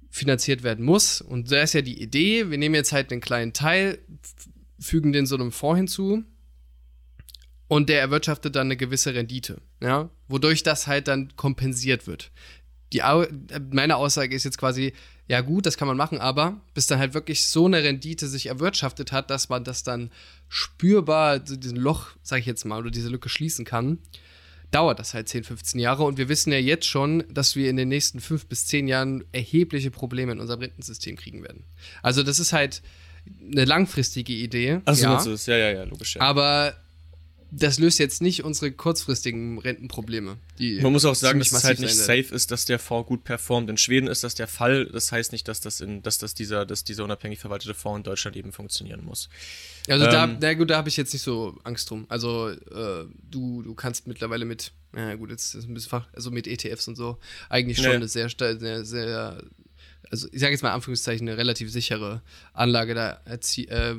[0.10, 1.22] finanziert werden muss.
[1.22, 4.00] Und da ist ja die Idee, wir nehmen jetzt halt einen kleinen Teil,
[4.78, 6.24] fügen den so einem Fonds hinzu
[7.70, 12.32] und der erwirtschaftet dann eine gewisse Rendite, ja, wodurch das halt dann kompensiert wird.
[12.94, 13.28] Die, äh,
[13.72, 14.94] meine Aussage ist jetzt quasi,
[15.28, 18.48] ja gut, das kann man machen, aber bis dann halt wirklich so eine Rendite sich
[18.48, 20.12] erwirtschaftet hat, dass man das dann
[20.48, 24.00] spürbar, so diesen Loch, sag ich jetzt mal, oder diese Lücke schließen kann,
[24.72, 26.04] dauert das halt 10, 15 Jahre.
[26.04, 29.24] Und wir wissen ja jetzt schon, dass wir in den nächsten 5 bis 10 Jahren
[29.32, 31.64] erhebliche Probleme in unserem Rentensystem kriegen werden.
[32.02, 32.82] Also das ist halt
[33.52, 34.82] eine langfristige Idee.
[34.86, 35.10] Achso, ja.
[35.12, 35.46] meinst du das?
[35.46, 36.16] Ja, ja, ja, logisch.
[36.16, 36.22] Ja.
[36.22, 36.76] Aber
[37.52, 40.38] das löst jetzt nicht unsere kurzfristigen Rentenprobleme.
[40.60, 42.24] Man muss auch sagen, dass es halt nicht werden.
[42.24, 43.70] safe ist, dass der Fonds gut performt.
[43.70, 44.86] In Schweden ist das der Fall.
[44.88, 48.04] Das heißt nicht, dass das in, dass das dieser, dass dieser unabhängig verwaltete Fonds in
[48.04, 49.30] Deutschland eben funktionieren muss.
[49.88, 52.06] Also da, Ähm, na gut, da habe ich jetzt nicht so Angst drum.
[52.10, 56.32] Also äh, du, du kannst mittlerweile mit, na gut, jetzt ist ein bisschen fach, also
[56.32, 57.18] mit ETFs und so
[57.50, 57.92] eigentlich schon Ja.
[57.94, 59.42] eine sehr, sehr, sehr,
[60.12, 62.22] also ich sage jetzt mal in Anführungszeichen eine relativ sichere
[62.54, 63.96] Anlage da äh,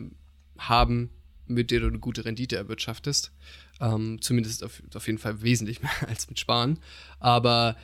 [0.58, 1.10] haben,
[1.48, 3.32] mit der du eine gute Rendite erwirtschaftest.
[3.80, 6.78] Ähm, zumindest auf, auf jeden Fall wesentlich mehr als mit Sparen.
[7.20, 7.76] Aber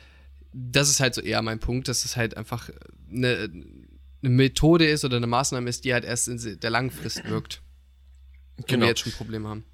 [0.53, 2.69] das ist halt so eher mein Punkt, dass es halt einfach
[3.11, 3.49] eine,
[4.21, 7.61] eine Methode ist oder eine Maßnahme ist, die halt erst in der Langfrist wirkt.
[8.57, 8.81] Wo Genau.
[8.83, 9.65] wir jetzt schon Probleme haben.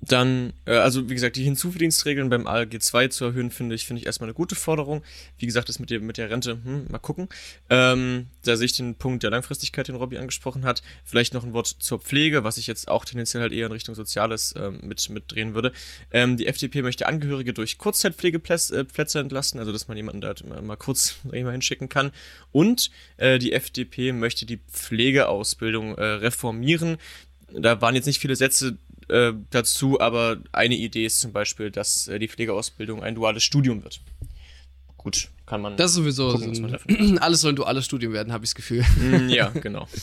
[0.00, 4.00] Dann, äh, also wie gesagt, die Hinzuverdienstregeln beim ALG 2 zu erhöhen, finde ich, finde
[4.00, 5.02] ich erstmal eine gute Forderung.
[5.38, 7.28] Wie gesagt, das mit der, mit der Rente, hm, mal gucken.
[7.70, 10.82] Ähm, da sehe ich den Punkt der Langfristigkeit, den Robby angesprochen hat.
[11.04, 13.94] Vielleicht noch ein Wort zur Pflege, was ich jetzt auch tendenziell halt eher in Richtung
[13.94, 15.72] Soziales ähm, mit, mitdrehen würde.
[16.10, 20.44] Ähm, die FDP möchte Angehörige durch Kurzzeitpflegeplätze Plätze entlasten, also dass man jemanden da halt
[20.62, 22.12] mal, kurz mal hinschicken kann.
[22.52, 26.98] Und äh, die FDP möchte die Pflegeausbildung äh, reformieren.
[27.52, 32.08] Da waren jetzt nicht viele Sätze äh, dazu, aber eine Idee ist zum Beispiel, dass
[32.08, 34.00] äh, die Pflegeausbildung ein duales Studium wird.
[34.96, 35.76] Gut, kann man.
[35.76, 38.54] Das ist sowieso Gucken, so ein, alles soll ein duales Studium werden, habe ich das
[38.54, 38.84] Gefühl.
[38.96, 39.86] Mm, ja, genau.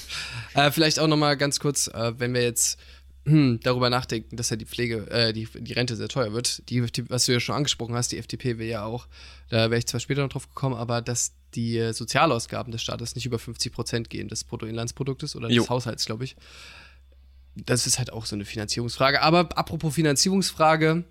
[0.53, 2.77] Äh, vielleicht auch noch mal ganz kurz, äh, wenn wir jetzt
[3.25, 6.69] hm, darüber nachdenken, dass ja die Pflege, äh, die, die Rente sehr teuer wird.
[6.69, 9.07] Die, was du ja schon angesprochen hast, die FDP will ja auch,
[9.49, 13.15] da wäre ich zwar später noch drauf gekommen, aber dass die äh, Sozialausgaben des Staates
[13.15, 15.61] nicht über 50 Prozent gehen des Bruttoinlandsproduktes oder Jo.
[15.61, 16.35] des Haushalts, glaube ich.
[17.55, 19.21] Das ist halt auch so eine Finanzierungsfrage.
[19.21, 21.03] Aber apropos Finanzierungsfrage,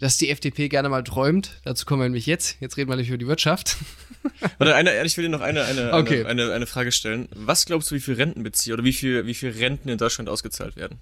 [0.00, 2.60] dass die FDP gerne mal träumt, dazu kommen wir nämlich jetzt.
[2.60, 3.76] Jetzt reden wir nämlich über die Wirtschaft.
[4.58, 6.24] Warte, eine, ich will dir noch eine, eine, Okay.
[6.24, 7.28] eine, eine, eine Frage stellen.
[7.34, 10.76] Was glaubst du, wie viel Rentenbezieher oder wie viel, wie viel Renten in Deutschland ausgezahlt
[10.76, 10.98] werden?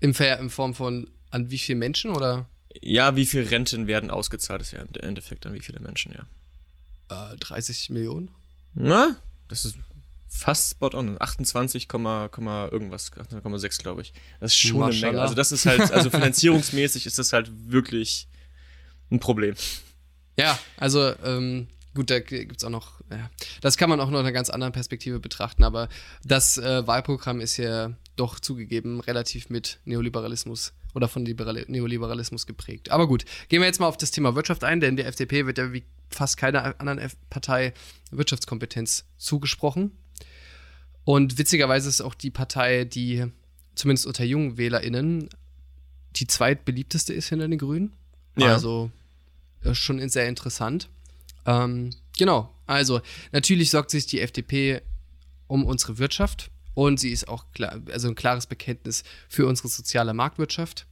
[0.00, 2.48] Im Ver in Form von an wie viele Menschen oder
[2.80, 4.60] Ja, wie viel Renten werden ausgezahlt?
[4.60, 7.32] Das ist ja im Endeffekt an wie viele Menschen, ja.
[7.32, 8.30] äh, 30 Millionen?
[8.74, 9.16] Na,
[9.48, 9.76] das ist
[10.28, 11.16] fast spot on.
[11.20, 14.12] 28, Komma- Komma irgendwas, 18,6 glaube ich.
[14.40, 14.94] Das ist schon eine Menge.
[14.96, 15.22] Maschallah.
[15.22, 18.28] Also das ist halt, also finanzierungsmäßig ist das halt wirklich
[19.10, 19.54] ein Problem.
[20.38, 23.30] Ja, also ähm, gut, da gibt's auch noch, ja,
[23.62, 25.88] das kann man auch noch in einer ganz anderen Perspektive betrachten, aber
[26.24, 32.90] das äh, Wahlprogramm ist ja doch zugegeben relativ mit Neoliberalismus oder von Liberal Neoliberalismus geprägt.
[32.90, 35.58] Aber gut, gehen wir jetzt mal auf das Thema Wirtschaft ein, denn der FDP wird
[35.58, 37.72] ja wie fast keiner anderen F Partei
[38.10, 39.92] Wirtschaftskompetenz zugesprochen.
[41.06, 43.26] Und witzigerweise ist auch die Partei, die
[43.76, 45.28] zumindest unter jungen WählerInnen
[46.16, 47.92] die zweitbeliebteste ist hinter den Grünen.
[48.36, 48.54] Ja.
[48.54, 48.90] Also
[49.62, 50.88] ist schon sehr interessant.
[51.44, 54.82] Ähm, genau, also natürlich sorgt sich die FDP
[55.46, 60.12] um unsere Wirtschaft und sie ist auch klar, also ein klares Bekenntnis für unsere soziale
[60.12, 60.86] Marktwirtschaft.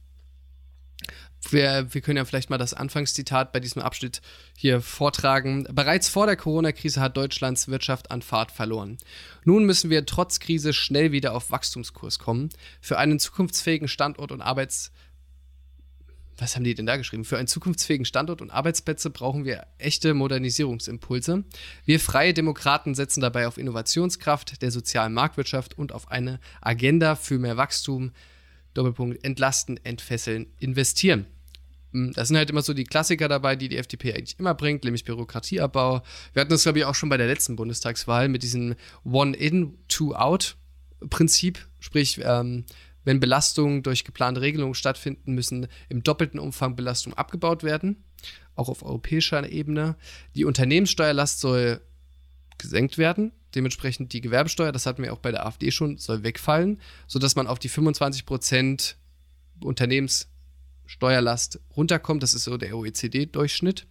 [1.49, 4.21] Wir, wir können ja vielleicht mal das Anfangszitat bei diesem Abschnitt
[4.57, 5.67] hier vortragen.
[5.71, 8.97] Bereits vor der Corona-Krise hat Deutschlands Wirtschaft an Fahrt verloren.
[9.43, 12.49] Nun müssen wir trotz Krise schnell wieder auf Wachstumskurs kommen.
[12.81, 14.91] Für einen zukunftsfähigen Standort und Arbeits
[16.37, 17.23] was haben die denn da geschrieben?
[17.23, 21.45] Für einen zukunftsfähigen Standort und Arbeitsplätze brauchen wir echte Modernisierungsimpulse.
[21.85, 27.39] Wir freie Demokraten setzen dabei auf Innovationskraft der sozialen Marktwirtschaft und auf eine Agenda für
[27.39, 28.11] mehr Wachstum,
[28.75, 31.25] Doppelpunkt, entlasten, entfesseln, investieren.
[31.91, 34.83] Hm, Das sind halt immer so die Klassiker dabei, die die FDP eigentlich immer bringt,
[34.83, 36.03] nämlich Bürokratieabbau.
[36.33, 41.65] Wir hatten das, glaube ich, auch schon bei der letzten Bundestagswahl mit diesem One-In, Two-Out-Prinzip.
[41.79, 42.65] Sprich, ähm,
[43.05, 48.03] wenn Belastungen durch geplante Regelungen stattfinden, müssen im doppelten Umfang Belastungen abgebaut werden,
[48.55, 49.95] auch auf europäischer Ebene.
[50.35, 51.81] Die Unternehmenssteuerlast soll
[52.57, 53.31] gesenkt werden.
[53.55, 57.47] Dementsprechend die Gewerbesteuer, das hatten wir auch bei der AfD schon, soll wegfallen, sodass man
[57.47, 58.95] auf die 25%
[60.85, 62.21] Steuerlast runterkommt.
[62.21, 63.87] Das ist so der OECD-Durchschnitt.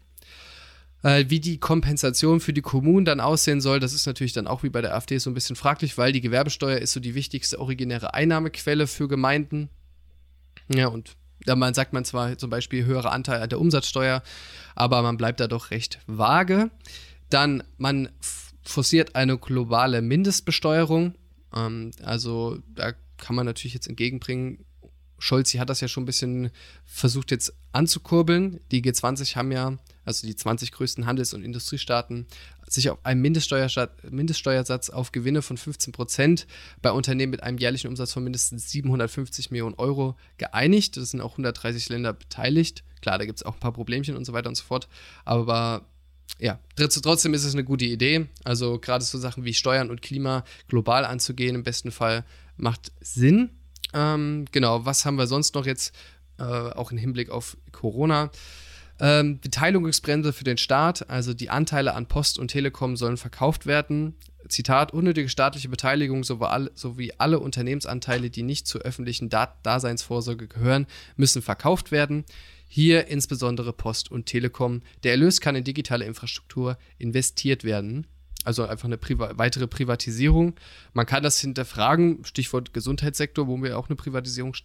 [1.02, 4.62] Äh, wie die Kompensation für die Kommunen dann aussehen soll, das ist natürlich dann auch
[4.62, 7.60] wie bei der AfD so ein bisschen fraglich, weil die Gewerbesteuer ist so die wichtigste
[7.60, 9.68] originäre Einnahmequelle für Gemeinden.
[10.68, 14.22] Ja, und da man sagt man zwar zum Beispiel höhere Anteil an der Umsatzsteuer,
[14.74, 16.70] aber man bleibt da doch recht vage.
[17.28, 18.08] Dann, man
[18.64, 21.14] forciert eine globale Mindestbesteuerung.
[21.54, 24.64] Ähm, also da kann man natürlich jetzt entgegenbringen,
[25.24, 26.50] Scholz hat das ja schon ein bisschen
[26.84, 28.60] versucht jetzt anzukurbeln.
[28.70, 32.26] Die G20 haben ja, also die 20 größten Handels- und Industriestaaten,
[32.66, 36.46] sich auf einen Mindeststeuersatz auf Gewinne von 15 Prozent
[36.82, 40.96] bei Unternehmen mit einem jährlichen Umsatz von mindestens 750 Millionen Euro geeinigt.
[40.96, 42.84] Das sind auch 130 Länder beteiligt.
[43.00, 44.88] Klar, da gibt es auch ein paar Problemchen und so weiter und so fort.
[45.24, 45.86] Aber
[46.38, 48.26] ja, trotzdem ist es eine gute Idee.
[48.42, 52.24] Also gerade so Sachen wie Steuern und Klima global anzugehen, im besten Fall
[52.56, 53.50] macht Sinn.
[53.92, 55.94] Ähm, genau, was haben wir sonst noch jetzt,
[56.38, 58.30] äh, auch im Hinblick auf Corona?
[59.00, 64.14] Ähm, Beteiligungsbremse für den Staat, also die Anteile an Post und Telekom sollen verkauft werden.
[64.48, 71.92] Zitat, unnötige staatliche Beteiligung sowie alle Unternehmensanteile, die nicht zur öffentlichen Daseinsvorsorge gehören, müssen verkauft
[71.92, 72.24] werden.
[72.76, 74.82] Hier insbesondere Post und Telekom.
[75.04, 78.04] Der Erlös kann in digitale Infrastruktur investiert werden.
[78.42, 80.56] Also einfach eine Priva weitere Privatisierung.
[80.92, 84.56] Man kann das hinterfragen, Stichwort Gesundheitssektor, wo wir auch eine Privatisierung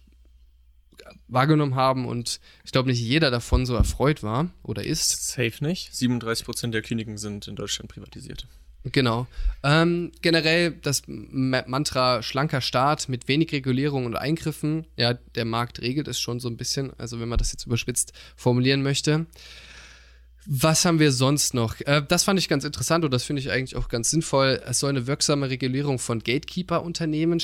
[1.28, 5.28] wahrgenommen haben und ich glaube nicht jeder davon so erfreut war oder ist.
[5.28, 5.94] Safe nicht.
[5.94, 8.48] 37 Prozent der Kliniken sind in Deutschland privatisiert.
[8.84, 9.26] Genau.
[9.62, 14.86] Ähm, generell das Mantra schlanker Staat mit wenig Regulierung und Eingriffen.
[14.96, 18.12] Ja, der Markt regelt es schon so ein bisschen, also wenn man das jetzt überspitzt
[18.36, 19.26] formulieren möchte.
[20.46, 21.78] Was haben wir sonst noch?
[21.80, 24.62] Äh, das fand ich ganz interessant und das finde ich eigentlich auch ganz sinnvoll.
[24.64, 27.40] Es soll eine wirksame Regulierung von Gatekeeper-Unternehmen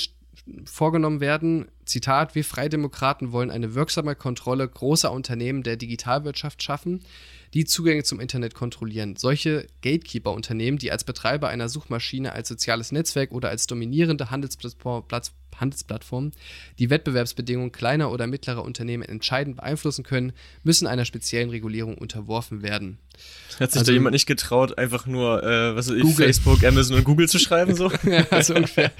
[0.65, 1.67] vorgenommen werden.
[1.85, 7.01] Zitat: Wir Freidemokraten wollen eine wirksame Kontrolle großer Unternehmen der Digitalwirtschaft schaffen,
[7.53, 9.15] die Zugänge zum Internet kontrollieren.
[9.15, 15.05] Solche Gatekeeper-Unternehmen, die als Betreiber einer Suchmaschine, als soziales Netzwerk oder als dominierende Handelsplattform
[15.57, 16.31] Handelsplattformen,
[16.79, 20.33] die Wettbewerbsbedingungen kleiner oder mittlerer Unternehmen entscheidend beeinflussen können,
[20.63, 22.97] müssen einer speziellen Regulierung unterworfen werden.
[23.59, 26.25] Hat sich also, da jemand nicht getraut, einfach nur, äh, was ich, Google.
[26.25, 27.75] Facebook, Amazon und Google zu schreiben?
[27.75, 27.91] So?
[28.03, 28.91] ja, so ungefähr.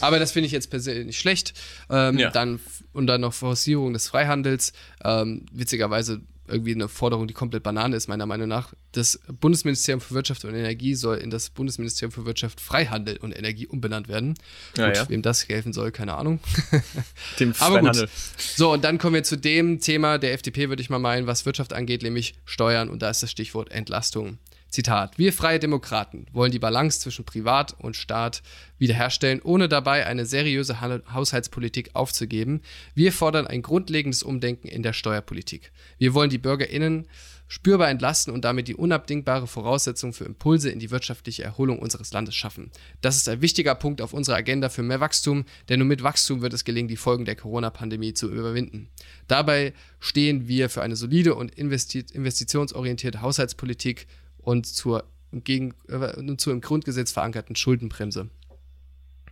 [0.00, 1.52] Aber das finde ich jetzt persönlich nicht schlecht.
[1.90, 2.30] Ähm, ja.
[2.30, 2.60] dann,
[2.92, 4.72] und dann noch Forcierung des Freihandels.
[5.04, 8.72] Ähm, witzigerweise irgendwie eine Forderung, die komplett Banane ist, meiner Meinung nach.
[8.92, 13.66] Das Bundesministerium für Wirtschaft und Energie soll in das Bundesministerium für Wirtschaft, Freihandel und Energie
[13.66, 14.34] umbenannt werden.
[14.76, 15.08] Ja, gut, ja.
[15.08, 16.40] wem das helfen soll, keine Ahnung.
[17.40, 18.08] Dem Aber gut.
[18.36, 21.46] So, und dann kommen wir zu dem Thema der FDP, würde ich mal meinen, was
[21.46, 22.88] Wirtschaft angeht, nämlich Steuern.
[22.88, 24.38] Und da ist das Stichwort Entlastung.
[24.68, 28.42] Zitat: Wir Freie Demokraten wollen die Balance zwischen Privat und Staat
[28.78, 32.60] wiederherstellen, ohne dabei eine seriöse Haushaltspolitik aufzugeben.
[32.94, 35.72] Wir fordern ein grundlegendes Umdenken in der Steuerpolitik.
[35.98, 37.06] Wir wollen die BürgerInnen
[37.48, 42.34] spürbar entlasten und damit die unabdingbare Voraussetzung für Impulse in die wirtschaftliche Erholung unseres Landes
[42.34, 42.72] schaffen.
[43.02, 46.42] Das ist ein wichtiger Punkt auf unserer Agenda für mehr Wachstum, denn nur mit Wachstum
[46.42, 48.88] wird es gelingen, die Folgen der Corona-Pandemie zu überwinden.
[49.28, 54.08] Dabei stehen wir für eine solide und investitionsorientierte Haushaltspolitik
[54.46, 58.30] und zur, gegen, äh, zur im Grundgesetz verankerten Schuldenbremse.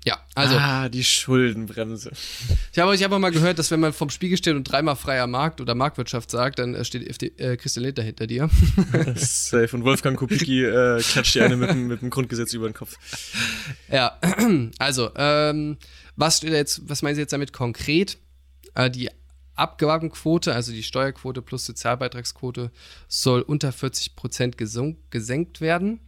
[0.04, 0.56] Ja, also.
[0.56, 2.10] Ah, die Schuldenbremse.
[2.72, 4.96] Ich habe ich hab auch mal gehört, dass wenn man vom Spiegel steht und dreimal
[4.96, 8.50] freier Markt oder Marktwirtschaft sagt, dann äh, steht FD, äh, Christian Lindner hinter dir.
[9.14, 9.74] Safe.
[9.74, 12.98] Und Wolfgang Kubicki äh, klatscht dir eine mit, mit dem Grundgesetz über den Kopf.
[13.90, 14.18] Ja,
[14.78, 15.78] also, ähm,
[16.16, 18.18] was steht jetzt, was meinen Sie jetzt damit konkret?
[18.74, 19.08] Äh, die
[19.54, 22.70] Abgabenquote, also die Steuerquote plus Sozialbeitragsquote,
[23.08, 26.00] soll unter 40 Prozent gesenkt werden.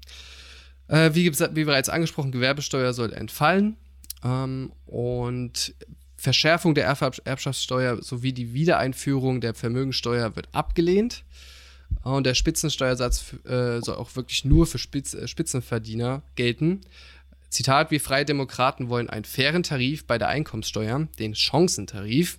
[0.89, 3.77] Äh, wie, wie, bereits angesprochen, Gewerbesteuer soll entfallen.
[4.25, 5.75] Ähm, und
[6.17, 11.25] Verschärfung der Erbschaftssteuer sowie die Wiedereinführung der Vermögensteuer wird abgelehnt.
[12.03, 16.81] Und der Spitzensteuersatz äh, soll auch wirklich nur für Spitz, äh, Spitzenverdiener gelten.
[17.57, 22.39] Zitat, wir Freie Demokraten wollen einen fairen Tarif bei der Einkommenssteuer, den Chancentarif.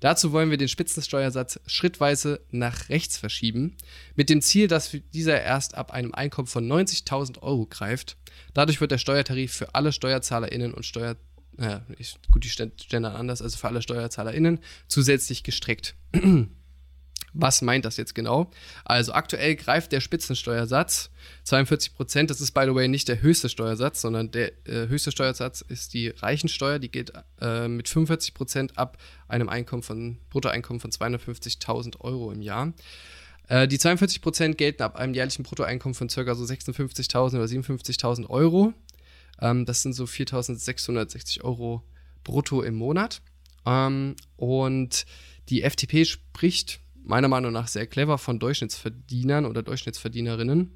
[0.00, 3.78] Dazu wollen wir den Spitzensteuersatz schrittweise nach rechts verschieben,
[4.14, 8.18] mit dem Ziel, dass dieser erst ab einem Einkommen von 90.000 Euro greift.
[8.52, 11.16] Dadurch wird der Steuertarif für alle SteuerzahlerInnen und Steuer,
[11.56, 11.78] äh,
[12.30, 15.94] gut, die Ständer anders, also für alle SteuerzahlerInnen zusätzlich gestreckt.
[17.32, 18.50] Was meint das jetzt genau?
[18.84, 21.10] Also aktuell greift der Spitzensteuersatz
[21.44, 22.30] 42 Prozent.
[22.30, 25.94] Das ist, by the way, nicht der höchste Steuersatz, sondern der äh, höchste Steuersatz ist
[25.94, 26.78] die Reichensteuer.
[26.78, 28.98] Die geht äh, mit 45 Prozent ab
[29.28, 32.72] einem Einkommen von, Bruttoeinkommen von 250.000 Euro im Jahr.
[33.48, 36.34] Äh, die 42 Prozent gelten ab einem jährlichen Bruttoeinkommen von ca.
[36.34, 38.74] so 56.000 oder 57.000 Euro.
[39.40, 41.82] Ähm, das sind so 4.660 Euro
[42.24, 43.20] brutto im Monat.
[43.66, 45.06] Ähm, und
[45.48, 50.70] die FDP spricht meiner Meinung nach sehr clever von Durchschnittsverdienern oder Durchschnittsverdienerinnen.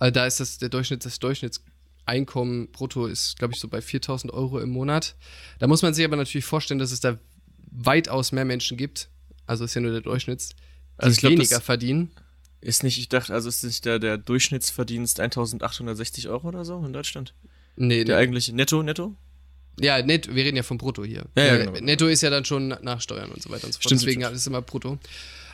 [0.00, 4.32] Äh, da ist das der Durchschnitt, das Durchschnittseinkommen brutto ist, glaube ich, so bei 4000
[4.32, 5.16] Euro im Monat.
[5.58, 7.18] Da muss man sich aber natürlich vorstellen, dass es da
[7.70, 9.08] weitaus mehr Menschen gibt.
[9.46, 10.54] Also ist ja nur der Durchschnitt, die
[10.96, 12.10] Also glaub, weniger verdienen.
[12.60, 16.92] Ist nicht, ich dachte, also ist nicht der, der Durchschnittsverdienst 1860 Euro oder so in
[16.92, 17.34] Deutschland?
[17.76, 18.20] Nee, Der nee.
[18.22, 19.16] eigentliche Netto, Netto?
[19.80, 21.24] Ja, netto, wir reden ja vom Brutto hier.
[21.36, 21.80] Ja, ja, Äh, genau.
[21.80, 23.84] Netto ist ja dann schon nach Steuern und so weiter und so fort.
[23.84, 24.34] Stimmt, Deswegen stimmt.
[24.34, 24.98] ist es immer Brutto.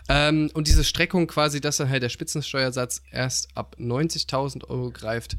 [0.08, 5.36] Ähm, und diese Streckung quasi, dass dann halt der Spitzensteuersatz erst ab 90.000 Euro greift.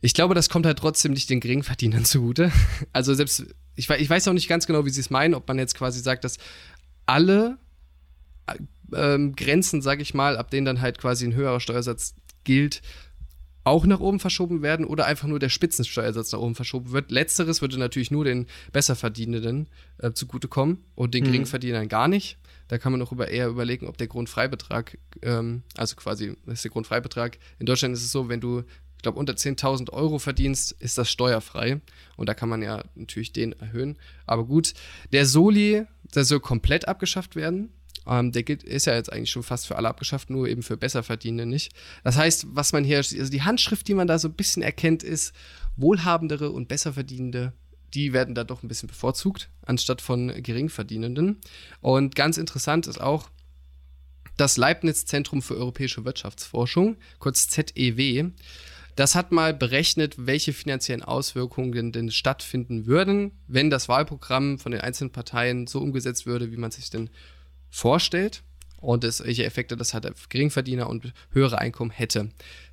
[0.00, 2.52] Ich glaube, das kommt halt trotzdem nicht den Geringverdienern zugute.
[2.92, 3.44] Also selbst,
[3.76, 6.00] ich, ich weiß auch nicht ganz genau, wie sie es meinen, ob man jetzt quasi
[6.00, 6.38] sagt, dass
[7.06, 7.58] alle
[8.46, 8.54] äh,
[8.94, 12.14] ähm, Grenzen, sag ich mal, ab denen dann halt quasi ein höherer Steuersatz
[12.44, 12.82] gilt,
[13.68, 17.10] auch nach oben verschoben werden oder einfach nur der Spitzensteuersatz nach oben verschoben wird.
[17.10, 21.28] Letzteres würde natürlich nur den Besserverdienenden äh, zugutekommen und den Mhm.
[21.28, 22.38] Geringverdienern gar nicht.
[22.68, 26.64] Da kann man auch über, eher überlegen, ob der Grundfreibetrag, ähm, also quasi, das ist
[26.64, 27.38] der Grundfreibetrag.
[27.58, 28.62] In Deutschland ist es so, wenn du,
[28.96, 31.80] ich glaube, unter 10.000 Euro verdienst, ist das steuerfrei.
[32.16, 33.96] Und da kann man ja natürlich den erhöhen.
[34.26, 34.74] Aber gut,
[35.12, 37.72] der Soli, der soll komplett abgeschafft werden.
[38.08, 40.76] Ähm, der gilt, ist ja jetzt eigentlich schon fast für alle abgeschafft, nur eben für
[40.76, 41.72] Besserverdienende nicht.
[42.04, 45.02] Das heißt, was man hier, also die Handschrift, die man da so ein bisschen erkennt,
[45.02, 45.34] ist,
[45.76, 47.52] wohlhabendere und Besserverdienende,
[47.94, 51.40] die werden da doch ein bisschen bevorzugt, anstatt von Geringverdienenden.
[51.80, 53.30] Und ganz interessant ist auch,
[54.36, 58.30] das Leibniz Zentrum für europäische Wirtschaftsforschung, kurz ZEW,
[58.94, 64.80] das hat mal berechnet, welche finanziellen Auswirkungen denn stattfinden würden, wenn das Wahlprogramm von den
[64.80, 67.10] einzelnen Parteien so umgesetzt würde, wie man sich denn
[67.70, 68.42] vorstellt
[68.80, 72.30] und es, welche Effekte das halt auf Geringverdiener und höhere Einkommen hätte.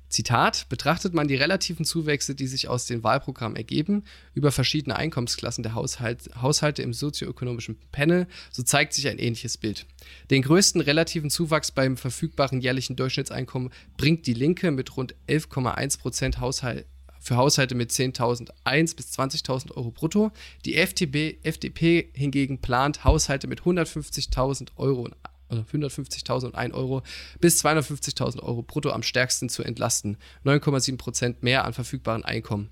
[0.08, 5.64] Zitat, betrachtet man die relativen Zuwächse, die sich aus den Wahlprogrammen ergeben, über verschiedene Einkommensklassen
[5.64, 9.84] der Haushalt, Haushalte im sozioökonomischen Panel, so zeigt sich ein ähnliches Bild.
[10.30, 16.38] Den größten relativen Zuwachs beim verfügbaren jährlichen Durchschnittseinkommen bringt die Linke mit rund 11,1 Prozent
[16.38, 16.86] Haushalt
[17.26, 20.30] für Haushalte mit 10.001 bis 20.000 Euro brutto.
[20.64, 25.08] Die FDP, FDP hingegen plant Haushalte mit 150.000 Euro
[25.48, 27.02] oder 150.001 Euro
[27.40, 30.18] bis 250.000 Euro brutto am stärksten zu entlasten.
[30.44, 32.70] 9,7 Prozent mehr an verfügbaren Einkommen.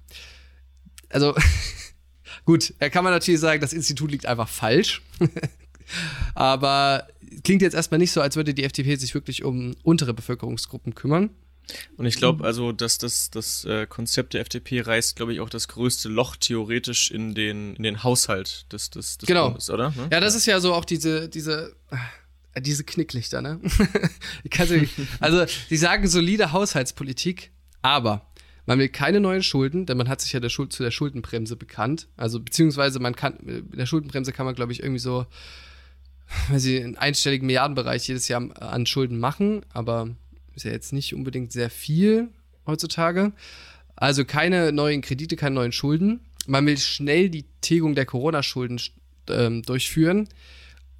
[1.09, 1.35] Also,
[2.45, 5.03] gut, da kann man natürlich sagen, das Institut liegt einfach falsch.
[6.37, 7.09] Aber
[7.43, 11.31] klingt jetzt erstmal nicht so, als würde die FDP sich wirklich um untere Bevölkerungsgruppen kümmern.
[11.97, 12.19] Und ich Mhm.
[12.21, 16.09] glaube, also, dass das, das äh, Konzept der FDP reißt, glaube ich, auch das größte
[16.09, 19.49] Loch theoretisch in den, in den Haushalt des, des, des Genau.
[19.49, 19.91] Bundes, oder?
[19.91, 20.09] Ne?
[20.13, 21.75] Ja, das ist ja so auch diese, diese,
[22.53, 23.61] äh, diese Knicklichter, ne?
[25.21, 27.51] Also, die sagen solide Haushaltspolitik,
[27.83, 28.31] aber
[28.67, 31.57] man will keine neuen Schulden, denn man hat sich ja der Schuld, zu der Schuldenbremse
[31.57, 32.09] bekannt.
[32.17, 35.27] Also, beziehungsweise man kann, mit der Schuldenbremse kann man, glaube ich, irgendwie so,
[36.51, 40.11] weiß ich, einen einstelligen Milliardenbereich jedes Jahr an Schulden machen, aber
[40.55, 42.29] ist ja jetzt nicht unbedingt sehr viel
[42.67, 43.33] heutzutage.
[43.97, 46.21] Also keine neuen Kredite, keine neuen Schulden.
[46.47, 48.81] Man will schnell die Tilgung der Corona-Schulden
[49.29, 50.29] ähm, durchführen.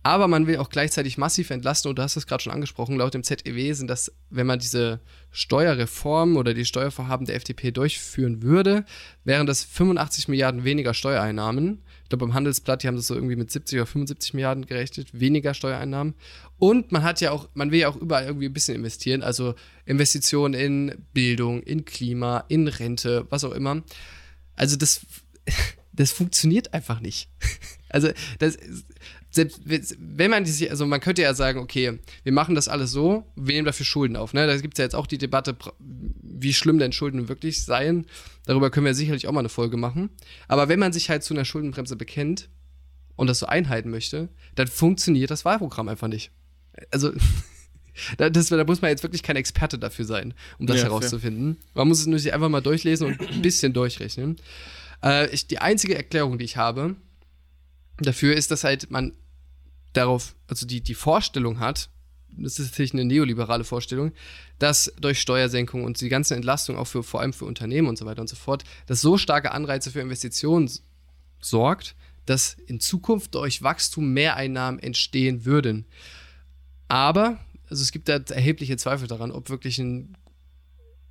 [0.07, 3.15] Aber man will auch gleichzeitig massiv entlasten, und du hast es gerade schon angesprochen, laut
[3.15, 5.01] dem ZEW sind das, wenn man diese
[5.31, 8.85] Steuerreform oder die Steuervorhaben der FDP durchführen würde,
[9.25, 11.84] wären das 85 Milliarden weniger Steuereinnahmen.
[12.05, 15.09] Ich glaube, beim Handelsblatt, die haben das so irgendwie mit 70 oder 75 Milliarden gerechnet,
[15.19, 16.15] weniger Steuereinnahmen.
[16.59, 19.55] Und man hat ja auch, man will ja auch überall irgendwie ein bisschen investieren, also
[19.87, 23.83] Investitionen in Bildung, in Klima, in Rente, was auch immer.
[24.55, 25.01] Also das,
[25.93, 27.29] das funktioniert einfach nicht.
[27.91, 28.09] Also
[28.41, 28.59] das,
[29.35, 33.27] selbst wenn man sich, also man könnte ja sagen, okay, wir machen das alles so,
[33.35, 34.33] wir nehmen dafür Schulden auf.
[34.33, 34.47] Ne?
[34.47, 38.07] Da gibt es ja jetzt auch die Debatte, wie schlimm denn Schulden wirklich seien.
[38.47, 40.11] Darüber können wir sicherlich auch mal eine Folge machen.
[40.47, 42.49] Aber wenn man sich halt zu einer Schuldenbremse bekennt
[43.17, 46.31] und das so einhalten möchte, dann funktioniert das Wahlprogramm einfach nicht.
[46.93, 47.13] Also
[48.19, 51.57] da, das, da muss man jetzt wirklich kein Experte dafür sein, um das Ja, herauszufinden.
[51.75, 54.37] Man muss es nur sich einfach mal durchlesen und ein bisschen durchrechnen.
[55.03, 56.95] Äh, ich, die einzige Erklärung, die ich habe
[57.99, 59.13] dafür, ist, dass halt man
[59.95, 61.89] darauf, also die, die Vorstellung hat,
[62.37, 64.13] das ist natürlich eine neoliberale Vorstellung,
[64.59, 68.07] dass durch Steuersenkung und die ganze Entlastung auch für vor allem für Unternehmen und so
[68.07, 70.71] weiter und so fort, dass so starke Anreize für Investitionen
[71.41, 71.95] sorgt,
[72.27, 75.87] dass in Zukunft durch Wachstum Mehreinnahmen entstehen würden.
[76.89, 77.39] Aber,
[77.69, 80.17] also es gibt da erhebliche Zweifel daran, ob wirklich ein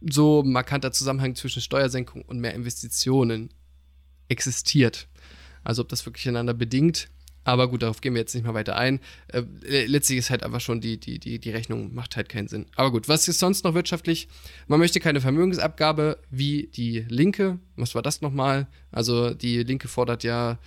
[0.02, 3.50] so markanter Zusammenhang zwischen Steuersenkung und mehr Investitionen
[4.28, 5.08] existiert.
[5.64, 7.10] Also ob das wirklich einander bedingt.
[7.44, 9.00] Aber gut, darauf gehen wir jetzt nicht mehr weiter ein.
[9.28, 12.66] Äh, letztlich ist halt einfach schon die, die, die, die Rechnung macht halt keinen Sinn.
[12.76, 14.28] Aber gut, was ist sonst noch wirtschaftlich?
[14.68, 17.60] Man möchte keine Vermögensabgabe wie die Linke.
[17.76, 18.68] Was war das nochmal?
[18.91, 20.58] Also die Linke fordert ja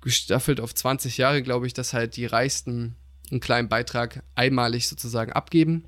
[0.00, 2.96] gestaffelt auf 20 Jahre, glaube ich, dass halt die reichsten
[3.30, 5.84] einen kleinen Beitrag einmalig sozusagen abgeben.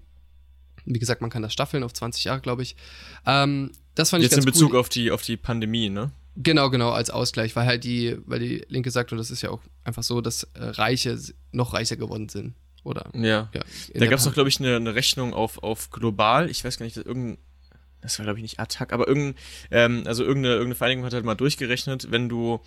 [0.85, 2.77] Wie gesagt, man kann das staffeln auf 20 Jahre, glaube ich.
[3.27, 4.81] Ähm, das fand Jetzt ich ganz in Bezug cool.
[4.81, 6.11] auf die, auf die Pandemie, ne?
[6.43, 9.51] Genau, genau, als Ausgleich, weil halt die, weil die Linke sagt, und das ist ja
[9.51, 11.18] auch einfach so, dass äh, Reiche
[11.53, 12.55] noch reicher geworden sind.
[12.82, 13.11] Oder?
[13.14, 13.51] Ja.
[13.53, 13.62] Ja.
[13.95, 16.49] Da gab es doch, glaube ich, eine, eine Rechnung auf, auf global.
[16.49, 17.36] Ich weiß gar nicht, dass irgendein,
[18.01, 19.34] das war, glaube ich, nicht Attack, aber irgendein,
[19.70, 22.61] ähm, also irgendeine, irgendeine Vereinigung hat halt mal durchgerechnet, wenn du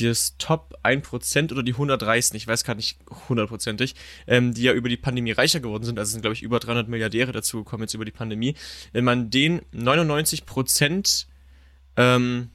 [0.00, 2.98] das Top 1% oder die 100 reichsten, ich weiß gar nicht
[3.28, 3.94] hundertprozentig,
[4.26, 6.88] ähm, die ja über die Pandemie reicher geworden sind, also sind, glaube ich, über 300
[6.88, 8.54] Milliardäre dazugekommen jetzt über die Pandemie,
[8.92, 11.26] wenn man den 99%
[11.96, 12.48] ähm,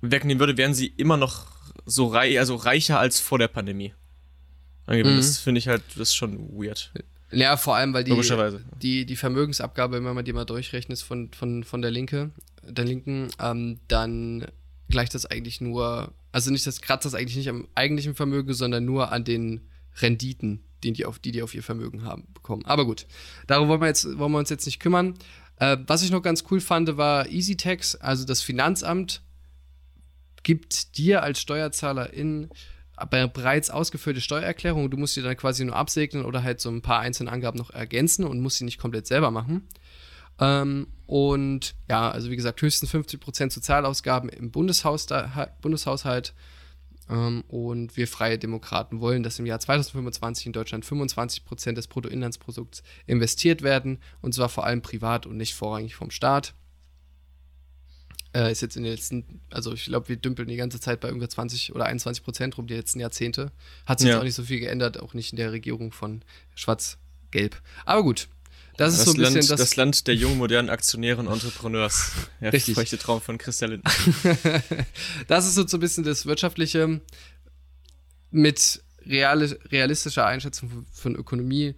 [0.00, 1.46] wegnehmen würde, wären sie immer noch
[1.84, 3.92] so reich, also reicher als vor der Pandemie.
[4.86, 5.02] Mhm.
[5.02, 6.92] Das finde ich halt, das ist schon weird.
[7.30, 8.18] Ja, vor allem, weil die,
[8.80, 12.30] die, die Vermögensabgabe, wenn man die mal durchrechnet von, von, von der Linke,
[12.62, 14.46] der Linken, ähm, dann
[14.88, 18.86] gleicht das eigentlich nur, also nicht das kratzt das eigentlich nicht am eigentlichen Vermögen, sondern
[18.86, 19.68] nur an den
[20.00, 22.64] Renditen, die die auf, die, die auf ihr Vermögen haben, bekommen.
[22.64, 23.06] Aber gut,
[23.46, 25.14] darüber wollen wir, jetzt, wollen wir uns jetzt nicht kümmern.
[25.56, 29.22] Äh, was ich noch ganz cool fand, war EasyTax, also das Finanzamt
[30.48, 32.48] gibt dir als Steuerzahler in
[33.10, 34.90] bereits ausgeführte Steuererklärung.
[34.90, 37.68] Du musst die dann quasi nur absegnen oder halt so ein paar einzelne Angaben noch
[37.68, 39.68] ergänzen und musst sie nicht komplett selber machen.
[40.40, 45.06] Ähm, und ja, also wie gesagt, höchstens 50% Sozialausgaben im Bundeshaus,
[45.60, 46.32] Bundeshaushalt.
[47.10, 52.82] Ähm, und wir Freie Demokraten wollen, dass im Jahr 2025 in Deutschland 25% des Bruttoinlandsprodukts
[53.04, 53.98] investiert werden.
[54.22, 56.54] Und zwar vor allem privat und nicht vorrangig vom Staat.
[58.34, 61.08] Äh, ist jetzt in den letzten, also ich glaube, wir dümpeln die ganze Zeit bei
[61.08, 63.52] ungefähr 20 oder 21 Prozent rum, die letzten Jahrzehnte.
[63.86, 64.18] Hat sich Ja.
[64.18, 66.22] auch nicht so viel geändert, auch nicht in der Regierung von
[66.54, 67.60] Schwarz-Gelb.
[67.86, 68.28] Aber gut,
[68.76, 69.60] das ist Das, so ein bisschen Land, das.
[69.60, 72.12] das Land der jungen, modernen Aktionäre und Entrepreneurs.
[72.40, 72.74] Ja, Richtig.
[72.74, 73.90] feuchte Traum von Christian Lindner.
[75.26, 77.00] das ist so, so ein bisschen das Wirtschaftliche
[78.30, 81.74] mit reale, realistischer Einschätzung von Ökonomie.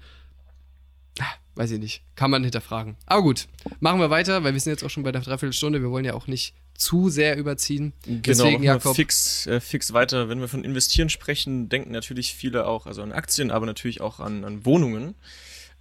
[1.60, 2.02] Weiß ich nicht.
[2.14, 2.96] Kann man hinterfragen.
[3.04, 3.46] Aber gut,
[3.80, 5.82] machen wir weiter, weil wir sind jetzt auch schon bei der Dreiviertelstunde.
[5.82, 7.92] Wir wollen ja auch nicht zu sehr überziehen.
[8.06, 8.96] Genau, Deswegen, Jakob.
[8.96, 10.30] fix, äh, fix weiter.
[10.30, 14.20] Wenn wir von Investieren sprechen, denken natürlich viele auch, also an Aktien, aber natürlich auch
[14.20, 15.16] an, an Wohnungen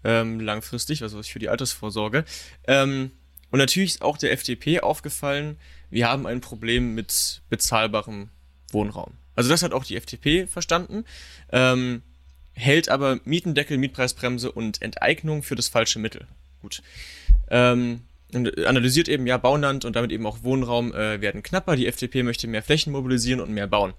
[0.04, 2.26] ähm, langfristig, also für die Altersvorsorge.
[2.68, 3.12] Ähm,
[3.50, 5.56] und natürlich ist auch der FDP aufgefallen,
[5.90, 8.32] wir haben ein Problem mit bezahlbarem
[8.74, 9.14] Wohnraum.
[9.34, 11.06] Also das hat auch die FDP verstanden.
[11.54, 12.02] Ähm,
[12.60, 16.28] hält aber Mietendeckel, Mietpreisbremse und Enteignung für das falsche Mittel.
[16.62, 16.82] Gut.
[17.50, 18.02] Ähm,
[18.34, 21.76] und analysiert eben, ja, Bauland und damit eben auch Wohnraum äh, werden knapper.
[21.76, 23.94] Die FDP möchte mehr Flächen mobilisieren und mehr bauen.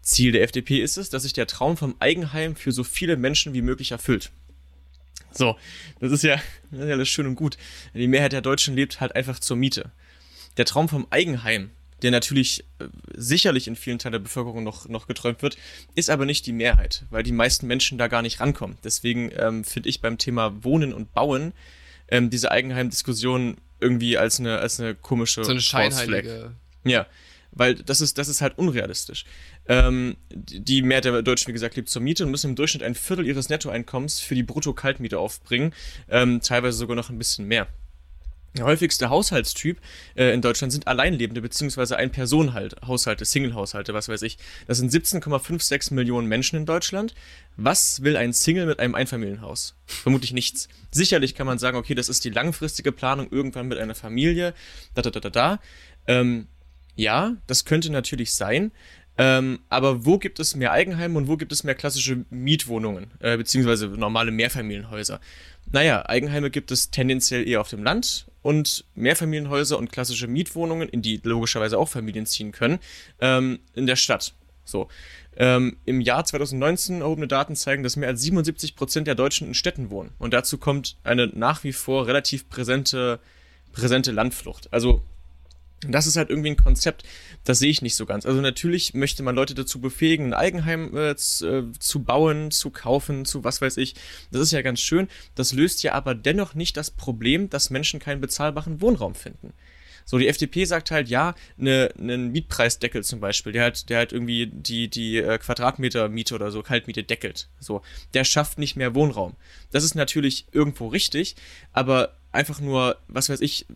[0.00, 3.52] Ziel der FDP ist es, dass sich der Traum vom Eigenheim für so viele Menschen
[3.52, 4.30] wie möglich erfüllt.
[5.32, 5.56] So,
[6.00, 6.36] das ist ja,
[6.70, 7.58] das ist ja alles schön und gut.
[7.92, 9.90] Die Mehrheit der Deutschen lebt halt einfach zur Miete.
[10.56, 11.70] Der Traum vom Eigenheim,
[12.02, 15.56] der natürlich äh, sicherlich in vielen Teilen der Bevölkerung noch, noch geträumt wird,
[15.94, 18.76] ist aber nicht die Mehrheit, weil die meisten Menschen da gar nicht rankommen.
[18.84, 21.52] Deswegen ähm, finde ich beim Thema Wohnen und Bauen
[22.08, 26.54] ähm, diese Eigenheim-Diskussion irgendwie als eine, als eine komische So eine scheinheilige.
[26.84, 27.06] Ja,
[27.52, 29.24] weil das ist, das ist halt unrealistisch.
[29.66, 32.82] Ähm, die die Mehrheit der Deutschen, wie gesagt, lebt zur Miete und müssen im Durchschnitt
[32.82, 35.72] ein Viertel ihres Nettoeinkommens für die Brutto-Kaltmiete aufbringen,
[36.08, 37.66] ähm, teilweise sogar noch ein bisschen mehr.
[38.56, 39.78] Der häufigste Haushaltstyp
[40.14, 44.38] äh, in Deutschland sind Alleinlebende beziehungsweise Ein-Personen-Haushalte, Single-Haushalte, was weiß ich.
[44.66, 47.14] Das sind 17,56 Millionen Menschen in Deutschland.
[47.56, 49.74] Was will ein Single mit einem Einfamilienhaus?
[49.84, 50.68] Vermutlich nichts.
[50.90, 54.54] Sicherlich kann man sagen, okay, das ist die langfristige Planung irgendwann mit einer Familie,
[54.94, 55.60] da da da da da.
[56.06, 56.46] Ähm,
[56.94, 58.72] ja, das könnte natürlich sein.
[59.18, 63.36] Ähm, aber wo gibt es mehr Eigenheime und wo gibt es mehr klassische Mietwohnungen, äh,
[63.36, 65.20] beziehungsweise normale Mehrfamilienhäuser?
[65.72, 71.02] Naja, Eigenheime gibt es tendenziell eher auf dem Land und Mehrfamilienhäuser und klassische Mietwohnungen, in
[71.02, 72.78] die logischerweise auch Familien ziehen können,
[73.20, 74.34] ähm, in der Stadt.
[74.64, 74.88] So.
[75.38, 79.54] Ähm, Im Jahr 2019 erhobene Daten zeigen, dass mehr als 77 Prozent der Deutschen in
[79.54, 80.12] Städten wohnen.
[80.18, 83.20] Und dazu kommt eine nach wie vor relativ präsente,
[83.72, 84.72] präsente Landflucht.
[84.72, 85.02] Also
[85.80, 87.04] das ist halt irgendwie ein Konzept,
[87.44, 88.24] das sehe ich nicht so ganz.
[88.24, 92.70] Also natürlich möchte man Leute dazu befähigen, ein Eigenheim äh, zu, äh, zu bauen, zu
[92.70, 93.94] kaufen, zu was weiß ich.
[94.30, 95.08] Das ist ja ganz schön.
[95.34, 99.52] Das löst ja aber dennoch nicht das Problem, dass Menschen keinen bezahlbaren Wohnraum finden.
[100.08, 104.12] So, die FDP sagt halt, ja, ne, einen Mietpreisdeckel zum Beispiel, der halt, der halt
[104.12, 107.48] irgendwie die, die äh, Quadratmeter-Miete oder so, Kaltmiete deckelt.
[107.58, 107.82] So,
[108.14, 109.34] der schafft nicht mehr Wohnraum.
[109.72, 111.34] Das ist natürlich irgendwo richtig,
[111.72, 113.66] aber einfach nur, was weiß ich,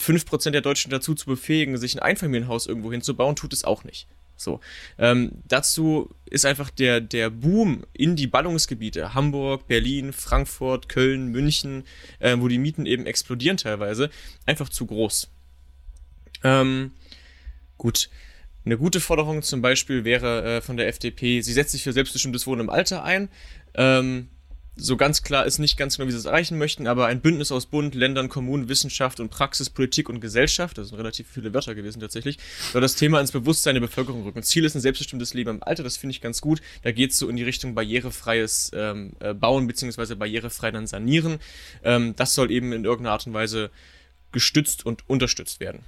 [0.00, 4.06] 5% der Deutschen dazu zu befähigen, sich ein Einfamilienhaus irgendwo hinzubauen, tut es auch nicht.
[4.36, 4.60] So.
[4.98, 11.84] Ähm, dazu ist einfach der, der Boom in die Ballungsgebiete, Hamburg, Berlin, Frankfurt, Köln, München,
[12.18, 14.10] äh, wo die Mieten eben explodieren teilweise,
[14.46, 15.28] einfach zu groß.
[16.42, 16.92] Ähm,
[17.78, 18.10] gut.
[18.66, 22.46] Eine gute Forderung zum Beispiel wäre äh, von der FDP, sie setzt sich für selbstbestimmtes
[22.46, 23.28] Wohnen im Alter ein.
[23.74, 24.28] Ähm,
[24.76, 27.52] so ganz klar ist nicht ganz genau, wie sie es erreichen möchten, aber ein Bündnis
[27.52, 31.74] aus Bund, Ländern, Kommunen, Wissenschaft und Praxis, Politik und Gesellschaft, das sind relativ viele Wörter
[31.74, 32.38] gewesen tatsächlich,
[32.72, 34.42] soll das Thema ins Bewusstsein der Bevölkerung rücken.
[34.42, 36.60] Ziel ist ein selbstbestimmtes Leben im Alter, das finde ich ganz gut.
[36.82, 41.38] Da geht es so in die Richtung barrierefreies ähm, äh, Bauen beziehungsweise barrierefrei dann sanieren.
[41.84, 43.70] Ähm, das soll eben in irgendeiner Art und Weise
[44.32, 45.84] gestützt und unterstützt werden.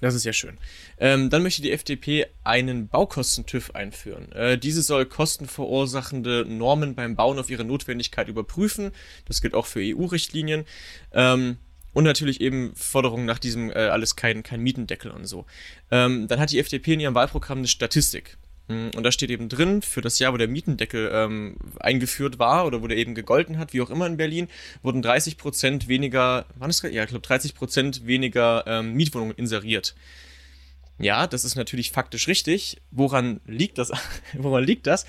[0.00, 0.58] Das ist ja schön.
[0.98, 4.32] Ähm, dann möchte die FDP einen Baukostentüv einführen.
[4.32, 8.92] Äh, diese soll kostenverursachende Normen beim Bauen auf ihre Notwendigkeit überprüfen.
[9.26, 10.64] Das gilt auch für EU-Richtlinien.
[11.12, 11.58] Ähm,
[11.92, 15.44] und natürlich eben Forderungen nach diesem äh, alles kein, kein Mietendeckel und so.
[15.90, 18.38] Ähm, dann hat die FDP in ihrem Wahlprogramm eine Statistik.
[18.70, 22.66] Hm, und da steht eben drin, für das Jahr, wo der Mietendeckel ähm, eingeführt war
[22.66, 24.46] oder wo der eben gegolten hat, wie auch immer in Berlin,
[24.82, 26.92] wurden 30 Prozent weniger, wann ist das?
[26.92, 29.96] Ja, ich glaube 30 Prozent weniger ähm, Mietwohnungen inseriert.
[31.00, 32.76] Ja, das ist natürlich faktisch richtig.
[32.92, 33.90] Woran liegt das?
[34.34, 35.04] Woran liegt das?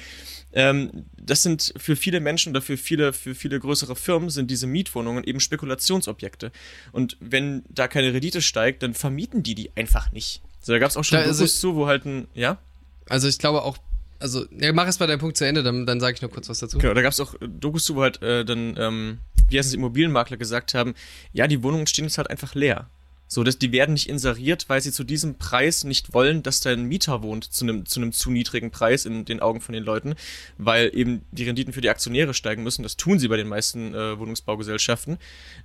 [0.54, 4.66] Ähm, das sind für viele Menschen oder für viele, für viele größere Firmen sind diese
[4.66, 6.52] Mietwohnungen eben Spekulationsobjekte.
[6.94, 10.42] Und wenn da keine Rendite steigt, dann vermieten die die einfach nicht.
[10.62, 12.58] So, da gab es auch schon da, zu, wo halt ein, ja?
[13.12, 13.78] Also ich glaube auch,
[14.20, 16.48] also ja, mach erst mal deinen Punkt zu Ende, dann, dann sage ich noch kurz
[16.48, 16.78] was dazu.
[16.78, 19.18] Genau, da gab es auch Dokus zu, wo halt äh, dann, ähm,
[19.50, 20.94] wie heißt es, Immobilienmakler gesagt haben,
[21.34, 22.90] ja, die Wohnungen stehen jetzt halt einfach leer.
[23.28, 26.72] So, dass die werden nicht inseriert, weil sie zu diesem Preis nicht wollen, dass da
[26.72, 29.86] ein Mieter wohnt zu einem zu einem zu niedrigen Preis in den Augen von den
[29.86, 30.16] Leuten,
[30.58, 32.84] weil eben die Renditen für die Aktionäre steigen müssen.
[32.84, 35.18] Das tun sie bei den meisten äh, Wohnungsbaugesellschaften.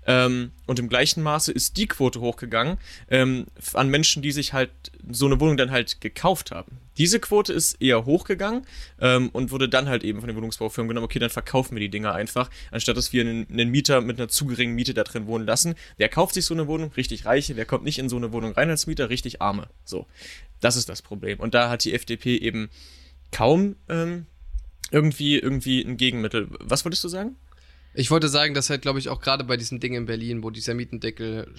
[0.06, 2.78] Ähm, und im gleichen Maße ist die Quote hochgegangen
[3.08, 4.70] ähm, an Menschen, die sich halt
[5.10, 6.78] so eine Wohnung dann halt gekauft haben.
[6.98, 8.66] Diese Quote ist eher hochgegangen
[9.00, 11.90] ähm, und wurde dann halt eben von den Wohnungsbaufirmen genommen, okay, dann verkaufen wir die
[11.90, 15.26] Dinger einfach, anstatt dass wir einen, einen, Mieter mit einer zu geringen Miete da drin
[15.26, 15.74] wohnen lassen.
[15.96, 16.92] Wer kauft sich so eine Wohnung?
[16.96, 17.56] Richtig Reiche.
[17.56, 19.10] Wer kommt nicht in so eine Wohnung rein als Mieter?
[19.10, 19.68] Richtig Arme.
[19.84, 20.06] So,
[20.60, 21.40] das ist das Problem.
[21.40, 22.70] Und da hat die FDP eben
[23.30, 24.26] kaum ähm,
[24.90, 26.48] irgendwie, irgendwie ein Gegenmittel.
[26.60, 27.36] Was wolltest du sagen?
[27.92, 30.50] Ich wollte sagen, dass halt, glaube ich, auch gerade bei diesen Dingen in Berlin, wo
[30.50, 31.52] dieser Mietendeckel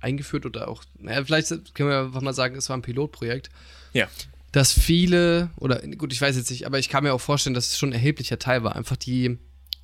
[0.00, 3.50] eingeführt oder auch, naja, vielleicht können wir einfach mal sagen, es war ein Pilotprojekt.
[3.92, 4.08] Ja
[4.52, 7.68] dass viele, oder gut, ich weiß jetzt nicht, aber ich kann mir auch vorstellen, dass
[7.68, 9.38] es schon ein erheblicher Teil war, einfach die,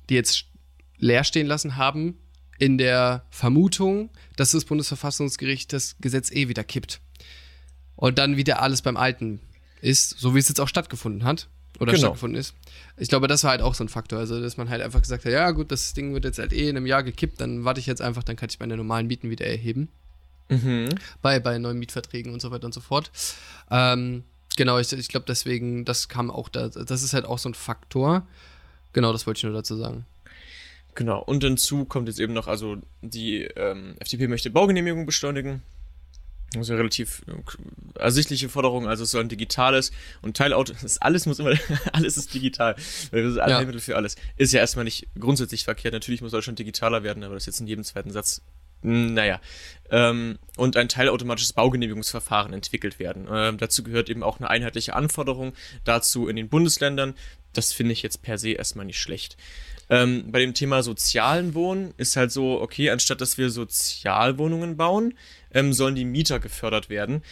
[0.09, 0.45] die jetzt
[0.97, 2.17] leer stehen lassen haben,
[2.59, 7.01] in der Vermutung, dass das Bundesverfassungsgericht das Gesetz eh wieder kippt.
[7.95, 9.39] Und dann wieder alles beim Alten
[9.81, 11.49] ist, so wie es jetzt auch stattgefunden hat.
[11.79, 12.07] Oder genau.
[12.07, 12.53] stattgefunden ist.
[12.97, 14.19] Ich glaube, das war halt auch so ein Faktor.
[14.19, 16.69] Also, dass man halt einfach gesagt hat, ja gut, das Ding wird jetzt halt eh
[16.69, 19.29] in einem Jahr gekippt, dann warte ich jetzt einfach, dann kann ich meine normalen Mieten
[19.29, 19.89] wieder erheben.
[20.49, 20.89] Mhm.
[21.21, 23.11] Bei, bei neuen Mietverträgen und so weiter und so fort.
[23.71, 24.23] Ähm,
[24.59, 27.53] Genau, ich, ich glaube deswegen, das kam auch da, das ist halt auch so ein
[27.53, 28.27] Faktor.
[28.91, 30.05] Genau, das wollte ich nur dazu sagen.
[30.95, 35.61] Genau, und hinzu kommt jetzt eben noch, also die ähm, FDP möchte Baugenehmigung beschleunigen.
[36.51, 40.97] Das ist eine relativ äh, ersichtliche Forderung, also es soll ein digitales und Teilauto, das
[40.97, 41.53] alles muss immer,
[41.93, 42.75] alles ist digital.
[42.75, 43.61] Das ist alle ja.
[43.61, 44.17] Mittel für alles.
[44.35, 47.61] Ist ja erstmal nicht grundsätzlich verkehrt, natürlich muss Deutschland digitaler werden, aber das ist jetzt
[47.61, 48.41] in jedem zweiten Satz
[48.81, 49.39] naja,
[49.91, 53.27] ähm, und ein teilautomatisches Baugenehmigungsverfahren entwickelt werden.
[53.31, 55.53] Ähm, dazu gehört eben auch eine einheitliche Anforderung
[55.83, 57.15] dazu in den Bundesländern.
[57.53, 59.37] Das finde ich jetzt per se erstmal nicht schlecht.
[59.89, 65.17] Ähm, bei dem Thema sozialen Wohnen ist halt so, okay, anstatt dass wir Sozialwohnungen bauen,
[65.51, 67.23] ähm, sollen die Mieter gefördert werden.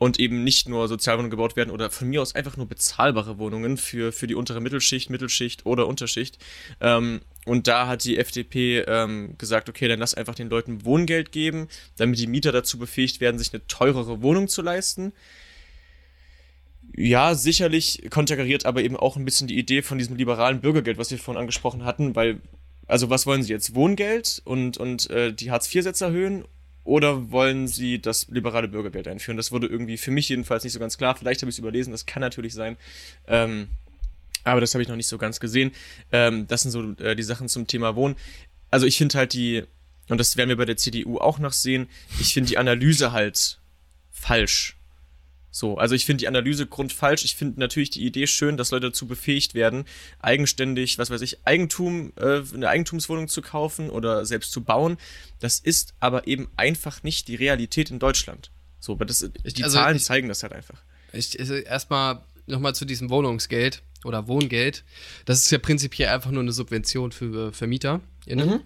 [0.00, 3.76] Und eben nicht nur Sozialwohnungen gebaut werden oder von mir aus einfach nur bezahlbare Wohnungen
[3.76, 6.38] für, für die untere Mittelschicht, Mittelschicht oder Unterschicht.
[6.80, 11.32] Ähm, und da hat die FDP ähm, gesagt, okay, dann lass einfach den Leuten Wohngeld
[11.32, 15.12] geben, damit die Mieter dazu befähigt werden, sich eine teurere Wohnung zu leisten.
[16.96, 21.10] Ja, sicherlich konterkariert aber eben auch ein bisschen die Idee von diesem liberalen Bürgergeld, was
[21.10, 22.40] wir vorhin angesprochen hatten, weil,
[22.86, 23.74] also was wollen sie jetzt?
[23.74, 26.46] Wohngeld und, und äh, die Hartz-IV-Sätze erhöhen
[26.84, 29.36] oder wollen sie das liberale Bürgergeld einführen?
[29.36, 31.14] Das wurde irgendwie für mich jedenfalls nicht so ganz klar.
[31.14, 32.76] Vielleicht habe ich es überlesen, das kann natürlich sein.
[33.26, 33.68] Ähm,
[34.44, 35.72] aber das habe ich noch nicht so ganz gesehen.
[36.12, 38.16] Ähm, das sind so äh, die Sachen zum Thema Wohnen.
[38.70, 39.64] Also ich finde halt die,
[40.08, 41.88] und das werden wir bei der CDU auch noch sehen,
[42.20, 43.60] ich finde die Analyse halt
[44.10, 44.76] falsch.
[45.50, 47.24] So, also ich finde die Analyse grundfalsch.
[47.24, 49.84] Ich finde natürlich die Idee schön, dass Leute dazu befähigt werden,
[50.20, 54.96] eigenständig, was weiß ich, Eigentum, äh, eine Eigentumswohnung zu kaufen oder selbst zu bauen.
[55.40, 58.50] Das ist aber eben einfach nicht die Realität in Deutschland.
[58.78, 60.82] So, aber das, die also Zahlen ich, zeigen das halt einfach.
[61.12, 64.84] Ich, also erstmal nochmal zu diesem Wohnungsgeld oder Wohngeld.
[65.24, 68.00] Das ist ja prinzipiell einfach nur eine Subvention für Vermieter.
[68.26, 68.60] Mhm.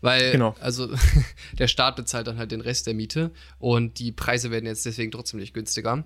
[0.00, 0.54] Weil, genau.
[0.60, 0.88] also,
[1.58, 5.10] der Staat bezahlt dann halt den Rest der Miete und die Preise werden jetzt deswegen
[5.10, 6.04] trotzdem nicht günstiger.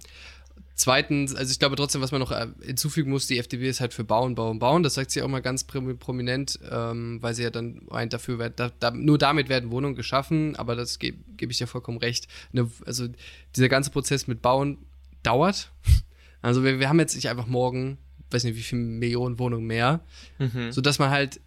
[0.75, 3.93] Zweitens, also ich glaube trotzdem, was man noch äh, hinzufügen muss, die FDP ist halt
[3.93, 4.83] für Bauen, Bauen, Bauen.
[4.83, 8.59] Das sagt sie auch mal ganz prominent, ähm, weil sie ja dann meint, dafür wird,
[8.59, 12.27] da, da, nur damit werden Wohnungen geschaffen, aber das gebe geb ich ja vollkommen recht.
[12.53, 13.07] Eine, also
[13.55, 14.79] dieser ganze Prozess mit Bauen
[15.23, 15.71] dauert.
[16.45, 17.99] Also wir, wir haben jetzt nicht einfach morgen
[18.33, 20.01] weiß nicht wie viele Millionen Wohnungen mehr,
[20.39, 20.73] mhm.
[20.73, 21.41] sodass man halt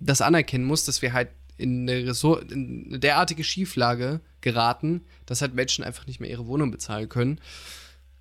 [0.00, 1.28] das anerkennen muss, dass wir halt
[1.60, 6.46] in eine, Resor in eine derartige Schieflage geraten, dass halt Menschen einfach nicht mehr ihre
[6.46, 7.40] Wohnung bezahlen können.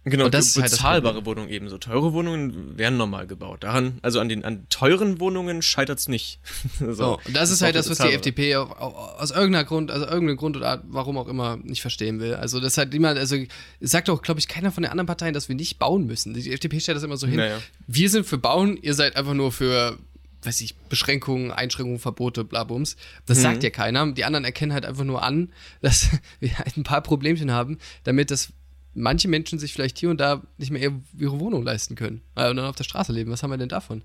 [0.05, 1.77] Genau, und das bezahlbare halt Wohnungen ebenso.
[1.77, 3.63] Teure Wohnungen werden normal gebaut.
[3.63, 6.39] Daran, also an den an teuren Wohnungen scheitert es nicht.
[6.79, 9.91] so, so, und das ist halt das, was die FDP auf, auf, aus irgendeiner Grund,
[9.91, 12.35] also irgendeinem Grund oder warum auch immer nicht verstehen will.
[12.35, 13.35] Also das hat niemand, also
[13.81, 16.33] sagt auch, glaube ich, keiner von den anderen Parteien, dass wir nicht bauen müssen.
[16.33, 17.37] Die FDP stellt das immer so hin.
[17.37, 17.59] Naja.
[17.87, 19.97] Wir sind für Bauen, ihr seid einfach nur für
[20.43, 22.95] weiß ich, Beschränkungen, Einschränkungen, Verbote, blabums.
[23.25, 23.43] Das mhm.
[23.43, 24.11] sagt ja keiner.
[24.11, 26.09] Die anderen erkennen halt einfach nur an, dass
[26.39, 28.53] wir halt ein paar Problemchen haben, damit das
[28.93, 30.81] manche Menschen sich vielleicht hier und da nicht mehr
[31.17, 33.31] ihre Wohnung leisten können äh, und dann auf der Straße leben.
[33.31, 34.03] Was haben wir denn davon?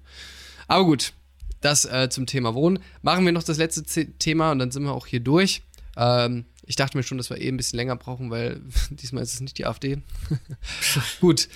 [0.68, 1.12] Aber gut,
[1.60, 2.78] das äh, zum Thema Wohnen.
[3.02, 5.62] Machen wir noch das letzte Z Thema und dann sind wir auch hier durch.
[5.96, 8.60] Ähm, ich dachte mir schon, dass wir eh ein bisschen länger brauchen, weil
[8.90, 9.98] diesmal ist es nicht die AfD.
[11.20, 11.48] gut,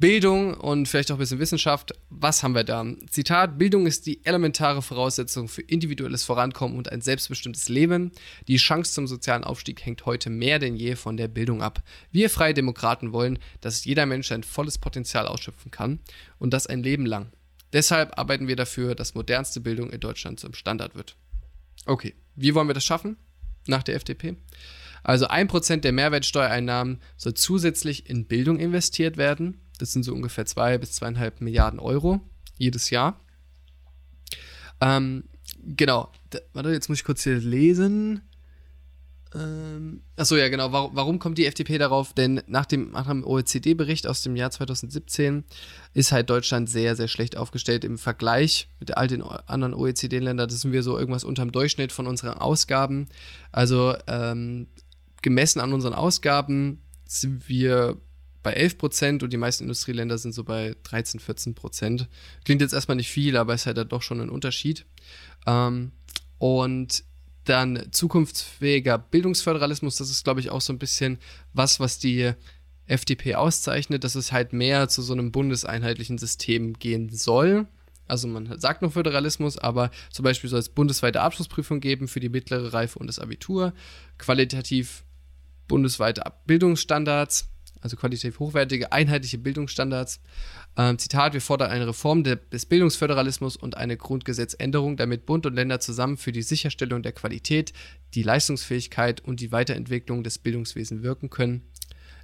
[0.00, 1.92] Bildung und vielleicht auch ein bisschen Wissenschaft.
[2.08, 2.86] Was haben wir da?
[3.10, 8.10] Zitat: Bildung ist die elementare Voraussetzung für individuelles Vorankommen und ein selbstbestimmtes Leben.
[8.48, 11.82] Die Chance zum sozialen Aufstieg hängt heute mehr denn je von der Bildung ab.
[12.10, 16.00] Wir Freie Demokraten wollen, dass jeder Mensch sein volles Potenzial ausschöpfen kann
[16.38, 17.30] und das ein Leben lang.
[17.74, 21.14] Deshalb arbeiten wir dafür, dass modernste Bildung in Deutschland zum Standard wird.
[21.84, 23.18] Okay, wie wollen wir das schaffen?
[23.66, 24.36] Nach der FDP?
[25.02, 29.60] Also 1% der Mehrwertsteuereinnahmen soll zusätzlich in Bildung investiert werden.
[29.80, 32.20] Das sind so ungefähr zwei bis zweieinhalb Milliarden Euro
[32.56, 33.20] jedes Jahr.
[34.80, 35.24] Ähm,
[35.56, 36.10] genau.
[36.52, 38.22] Warte, jetzt muss ich kurz hier lesen.
[39.32, 40.72] Ähm, achso, ja, genau.
[40.72, 42.14] Warum, warum, kommt die FDP darauf?
[42.14, 45.44] Denn nach dem, dem OECD-Bericht aus dem Jahr 2017
[45.94, 50.48] ist halt Deutschland sehr, sehr schlecht aufgestellt im Vergleich mit all den anderen OECD-Ländern.
[50.48, 53.08] Das sind wir so irgendwas unterm Durchschnitt von unseren Ausgaben.
[53.52, 54.66] Also ähm,
[55.22, 57.98] gemessen an unseren Ausgaben sind wir
[58.42, 62.08] bei 11 Prozent und die meisten Industrieländer sind so bei 13, 14 Prozent.
[62.44, 64.86] Klingt jetzt erstmal nicht viel, aber es ist halt doch schon ein Unterschied.
[65.46, 65.92] Ähm,
[66.38, 67.04] und
[67.44, 71.18] dann zukunftsfähiger Bildungsföderalismus, das ist, glaube ich, auch so ein bisschen
[71.52, 72.32] was, was die
[72.86, 77.66] FDP auszeichnet, dass es halt mehr zu so einem bundeseinheitlichen System gehen soll.
[78.06, 82.28] Also man sagt noch Föderalismus, aber zum Beispiel soll es bundesweite Abschlussprüfung geben für die
[82.28, 83.72] mittlere Reife und das Abitur,
[84.18, 85.04] qualitativ
[85.68, 87.48] bundesweite Bildungsstandards,
[87.80, 90.20] also qualitativ hochwertige, einheitliche Bildungsstandards.
[90.76, 95.54] Ähm, Zitat, wir fordern eine Reform de, des Bildungsföderalismus und eine Grundgesetzänderung, damit Bund und
[95.54, 97.72] Länder zusammen für die Sicherstellung der Qualität,
[98.14, 101.62] die Leistungsfähigkeit und die Weiterentwicklung des Bildungswesens wirken können.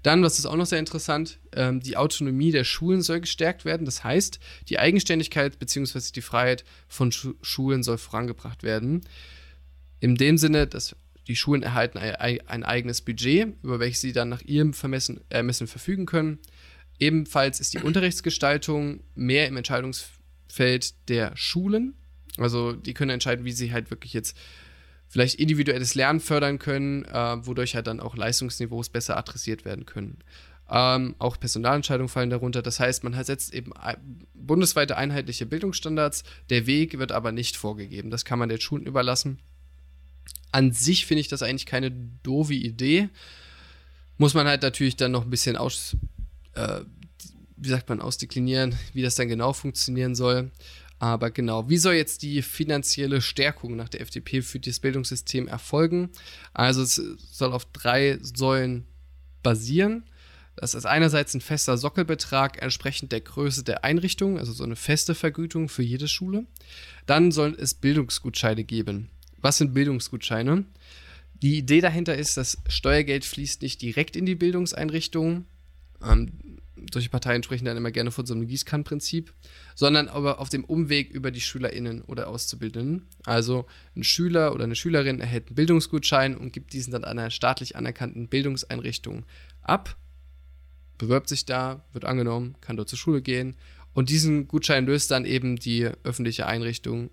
[0.03, 3.85] Dann, was ist auch noch sehr interessant, ähm, die Autonomie der Schulen soll gestärkt werden.
[3.85, 4.39] Das heißt,
[4.69, 6.13] die Eigenständigkeit bzw.
[6.15, 9.01] die Freiheit von Schu Schulen soll vorangebracht werden.
[9.99, 10.95] In dem Sinne, dass
[11.29, 16.07] die Schulen erhalten ein, eigenes Budget, über welches sie dann nach ihrem Vermessen, Ermessen verfügen
[16.07, 16.39] können.
[16.99, 21.95] Ebenfalls ist die Unterrichtsgestaltung mehr im Entscheidungsfeld der Schulen.
[22.39, 24.37] Also die können entscheiden, wie sie halt wirklich jetzt
[25.09, 30.19] vielleicht individuelles Lernen fördern können, äh, wodurch halt dann auch Leistungsniveaus besser adressiert werden können.
[30.69, 32.61] Ähm, auch Personalentscheidungen fallen darunter.
[32.63, 33.73] Das heißt, man setzt eben
[34.35, 36.25] bundesweite einheitliche Bildungsstandards.
[36.51, 38.11] Der Weg wird aber nicht vorgegeben.
[38.11, 39.39] Das kann man den Schulen überlassen.
[40.57, 41.91] An sich finde ich das eigentlich keine
[42.23, 43.11] doofe Idee.
[44.17, 45.99] Muss man halt natürlich dann noch ein bisschen aus,
[46.55, 46.81] äh,
[47.59, 50.51] wie sagt man, ausdeklinieren, wie das dann genau funktionieren soll.
[50.99, 56.09] Aber genau, wie soll jetzt die finanzielle Stärkung nach der FDP für das Bildungssystem erfolgen?
[56.55, 58.87] Also es soll auf drei Säulen
[59.43, 60.05] basieren.
[60.57, 65.15] Das ist einerseits ein fester Sockelbetrag entsprechend der Größe der Einrichtung, also so eine feste
[65.15, 66.47] Vergütung für jede Schule.
[67.05, 69.11] Dann soll es Bildungsgutscheine geben.
[69.47, 70.65] Was sind Bildungsgutscheine?
[71.41, 75.45] Die Idee dahinter ist, dass Steuergeld fließt nicht direkt in die Bildungseinrichtungen.
[76.03, 76.33] Ähm,
[76.93, 79.33] solche Parteien sprechen dann immer gerne von so einem Gießkannenprinzip,
[79.77, 83.07] sondern aber auf dem Umweg über die SchülerInnen oder Auszubildenden.
[83.25, 87.77] Also ein Schüler oder eine Schülerin erhält einen Bildungsgutschein und gibt diesen dann einer staatlich
[87.77, 89.27] anerkannten Bildungseinrichtung
[89.63, 89.97] ab,
[90.99, 93.55] bewirbt sich da, wird angenommen, kann dort zur Schule gehen
[93.95, 97.11] und diesen Gutschein löst dann eben die öffentliche Einrichtung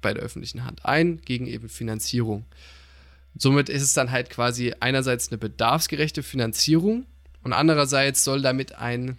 [0.00, 2.44] bei der öffentlichen Hand ein, gegen eben Finanzierung.
[3.38, 7.06] Somit ist es dann halt quasi einerseits eine bedarfsgerechte Finanzierung
[7.42, 9.18] und andererseits soll damit ein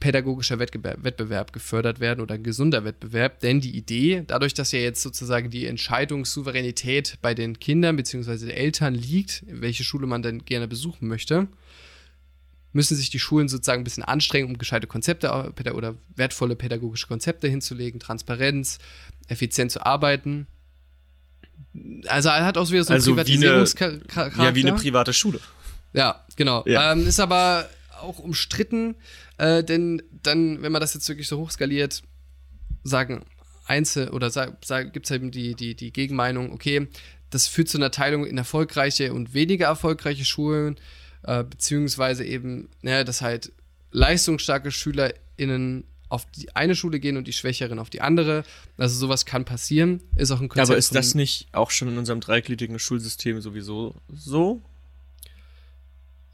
[0.00, 3.40] pädagogischer Wettbewerb gefördert werden oder ein gesunder Wettbewerb.
[3.40, 8.38] Denn die Idee, dadurch, dass ja jetzt sozusagen die Entscheidungssouveränität bei den Kindern bzw.
[8.38, 11.48] den Eltern liegt, welche Schule man denn gerne besuchen möchte,
[12.72, 17.06] müssen sich die Schulen sozusagen ein bisschen anstrengen, um gescheite Konzepte äh, oder wertvolle pädagogische
[17.06, 18.78] Konzepte hinzulegen, Transparenz,
[19.30, 20.46] effizient zu arbeiten.
[22.06, 24.42] Also er hat auch wieder so also Privatisierungscharakter.
[24.42, 25.40] Ja, wie eine private Schule.
[25.92, 26.64] Ja, genau.
[26.66, 26.92] Ja.
[26.92, 27.68] Ähm, ist aber
[28.00, 28.96] auch umstritten,
[29.38, 32.02] äh, denn dann, wenn man das jetzt wirklich so hochskaliert,
[32.82, 33.24] sagen
[33.66, 36.88] Einzel- oder gibt es eben die, die, die Gegenmeinung, okay,
[37.30, 40.76] das führt zu einer Teilung in erfolgreiche und weniger erfolgreiche Schulen,
[41.22, 43.52] äh, beziehungsweise eben, naja, dass halt
[43.92, 48.44] leistungsstarke SchülerInnen auf die eine Schule gehen und die Schwächeren auf die andere.
[48.76, 50.02] Also sowas kann passieren.
[50.16, 50.68] Ist auch ein Konzept.
[50.68, 54.60] Aber ist das nicht auch schon in unserem dreigliedrigen Schulsystem sowieso so?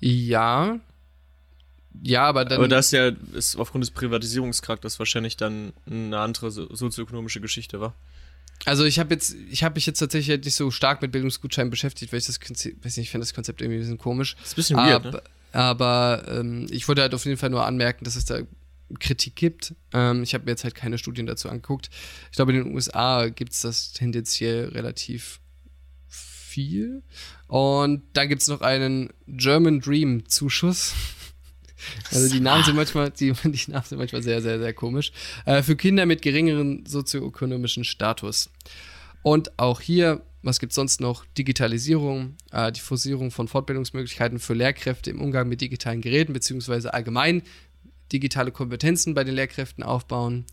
[0.00, 0.80] Ja.
[2.02, 2.58] Ja, aber dann.
[2.58, 7.94] Aber das ja ist aufgrund des Privatisierungscharakters wahrscheinlich dann eine andere sozioökonomische Geschichte war.
[8.64, 12.12] Also ich habe jetzt, ich habe mich jetzt tatsächlich nicht so stark mit Bildungsgutscheinen beschäftigt,
[12.12, 14.34] weil ich das Konzept, weiß nicht, ich finde das Konzept irgendwie ein bisschen komisch.
[14.36, 15.22] Das ist ein bisschen weird, aber, ne?
[15.52, 18.40] Aber ähm, ich wollte halt auf jeden Fall nur anmerken, dass es da
[18.98, 19.74] Kritik gibt.
[19.92, 21.90] Ähm, ich habe mir jetzt halt keine Studien dazu angeguckt.
[22.30, 25.40] Ich glaube, in den USA gibt es das tendenziell relativ
[26.08, 27.02] viel.
[27.48, 30.94] Und dann gibt es noch einen German Dream Zuschuss.
[32.10, 35.12] Also die Namen sind manchmal, die, die Namen sind manchmal sehr, sehr, sehr komisch.
[35.44, 38.48] Äh, für Kinder mit geringeren sozioökonomischen Status.
[39.22, 41.26] Und auch hier, was gibt es sonst noch?
[41.36, 47.42] Digitalisierung, äh, die Forcierung von Fortbildungsmöglichkeiten für Lehrkräfte im Umgang mit digitalen Geräten, beziehungsweise allgemein
[48.12, 50.46] digitale Kompetenzen bei den Lehrkräften aufbauen.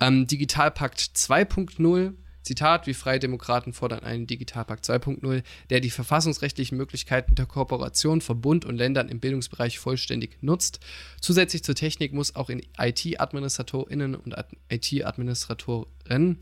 [0.00, 7.34] Ähm, Digitalpakt 2.0 Zitat, wie Freie Demokraten fordern einen Digitalpakt 2.0, der die verfassungsrechtlichen Möglichkeiten
[7.34, 10.80] der Kooperation von Bund und Ländern im Bildungsbereich vollständig nutzt.
[11.20, 14.34] Zusätzlich zur Technik muss auch in IT-AdministratorInnen und
[14.68, 16.38] IT-Administratoren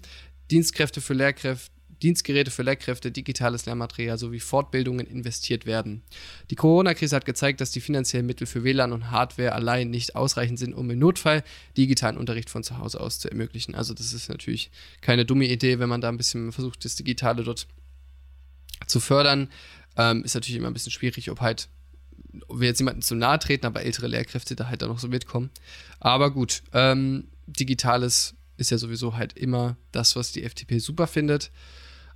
[0.50, 1.70] Dienstkräfte für Lehrkräfte
[2.02, 6.02] Dienstgeräte für Lehrkräfte, digitales Lehrmaterial sowie Fortbildungen investiert werden.
[6.50, 10.58] Die Corona-Krise hat gezeigt, dass die finanziellen Mittel für WLAN und Hardware allein nicht ausreichend
[10.58, 11.44] sind, um im Notfall
[11.76, 13.74] digitalen Unterricht von zu Hause aus zu ermöglichen.
[13.74, 17.44] Also das ist natürlich keine dumme Idee, wenn man da ein bisschen versucht, das Digitale
[17.44, 17.66] dort
[18.86, 19.48] zu fördern.
[19.96, 21.68] Ähm, ist natürlich immer ein bisschen schwierig, ob halt
[22.48, 25.50] wir jetzt jemanden zu nahe treten, aber ältere Lehrkräfte da halt dann noch so mitkommen.
[26.00, 31.50] Aber gut, ähm, Digitales ist ja sowieso halt immer das, was die FDP super findet.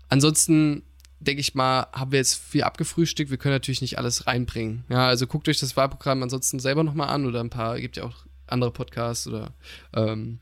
[0.08, 0.82] Ansonsten
[1.20, 3.30] denke ich mal, haben wir jetzt viel abgefrühstückt.
[3.30, 4.84] Wir können natürlich nicht alles reinbringen.
[4.88, 8.04] Ja, also guckt euch das Wahlprogramm ansonsten selber nochmal an oder ein paar, gibt ja
[8.04, 9.52] auch andere Podcasts oder
[9.94, 10.38] ähm,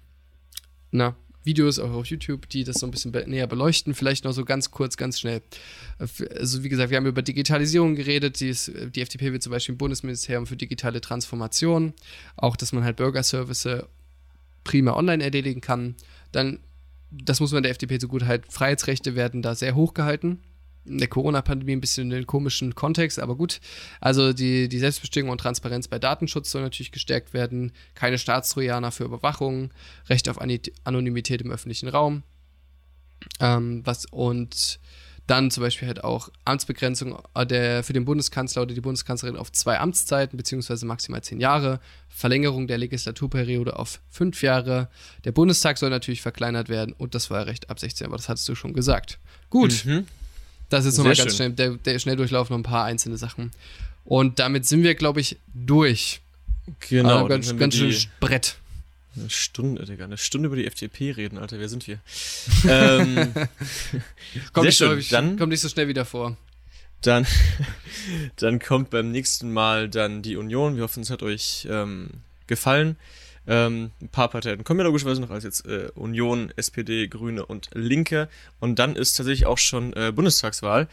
[0.90, 3.94] na, Videos auch auf YouTube, die das so ein bisschen be näher beleuchten.
[3.94, 5.42] Vielleicht noch so ganz kurz, ganz schnell.
[5.98, 8.40] Also wie gesagt, wir haben über Digitalisierung geredet.
[8.40, 11.92] Die, ist, die FDP wird zum Beispiel im Bundesministerium für digitale Transformation.
[12.36, 13.84] Auch, dass man halt Bürgerservice
[14.64, 15.94] prima online erledigen kann.
[16.32, 16.60] Dann
[17.22, 20.40] das muss man der FDP so gut halt, Freiheitsrechte werden da sehr hoch gehalten.
[20.86, 23.60] In der Corona-Pandemie ein bisschen in den komischen Kontext, aber gut.
[24.00, 27.72] Also die, die Selbstbestimmung und Transparenz bei Datenschutz soll natürlich gestärkt werden.
[27.94, 29.70] Keine Staatstrojaner für Überwachung,
[30.10, 32.22] Recht auf Anonymität im öffentlichen Raum.
[33.40, 34.78] Ähm, was und
[35.26, 39.50] dann zum Beispiel halt auch Amtsbegrenzung äh, der, für den Bundeskanzler oder die Bundeskanzlerin auf
[39.52, 41.80] zwei Amtszeiten, beziehungsweise maximal zehn Jahre.
[42.08, 44.88] Verlängerung der Legislaturperiode auf fünf Jahre.
[45.24, 48.54] Der Bundestag soll natürlich verkleinert werden und das Wahlrecht ab 16, aber das hattest du
[48.54, 49.18] schon gesagt.
[49.50, 49.84] Gut.
[49.84, 50.06] Mhm.
[50.68, 51.36] Das ist nochmal ganz schön.
[51.36, 53.50] schnell, der, der Schnelldurchlauf noch ein paar einzelne Sachen.
[54.04, 56.20] Und damit sind wir, glaube ich, durch.
[56.88, 57.26] Genau.
[57.26, 58.56] Äh, ganz ganz schön Brett.
[59.16, 60.04] Eine Stunde, Digga.
[60.04, 61.58] Eine Stunde über die FDP reden, Alter.
[61.58, 61.98] Wer sind wir?
[62.68, 63.32] ähm,
[64.52, 66.36] kommt, nicht so, dann, kommt nicht so schnell wieder vor.
[67.02, 67.26] Dann,
[68.36, 70.76] dann kommt beim nächsten Mal dann die Union.
[70.76, 72.10] Wir hoffen, es hat euch ähm,
[72.46, 72.96] gefallen.
[73.46, 77.68] Ähm, ein paar Parteien kommen ja logischerweise noch als jetzt äh, Union, SPD, Grüne und
[77.74, 78.28] Linke.
[78.58, 80.88] Und dann ist tatsächlich auch schon äh, Bundestagswahl.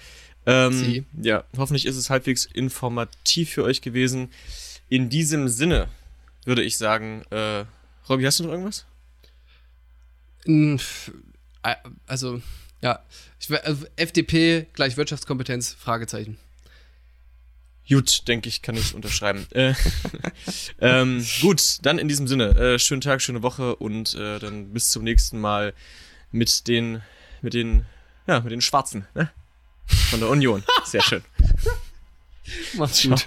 [0.46, 4.30] Ähm, ja, hoffentlich ist es halbwegs informativ für euch gewesen.
[4.90, 5.88] In diesem Sinne
[6.46, 7.64] würde ich sagen, äh,
[8.12, 8.86] Robby, hast du noch irgendwas?
[12.08, 12.42] Also,
[12.82, 13.00] ja.
[13.64, 16.38] Also FDP gleich Wirtschaftskompetenz, Fragezeichen.
[17.88, 19.48] Gut, denke ich, kann ich unterschreiben.
[19.52, 19.74] äh,
[20.82, 24.90] ähm, gut, dann in diesem Sinne, äh, schönen Tag, schöne Woche und äh, dann bis
[24.90, 25.74] zum nächsten Mal
[26.32, 27.02] mit den,
[27.42, 27.86] mit den,
[28.28, 29.32] ja, mit den Schwarzen, ne?
[30.10, 30.64] Von der Union.
[30.84, 31.24] Sehr schön.
[32.74, 33.26] Macht's gut.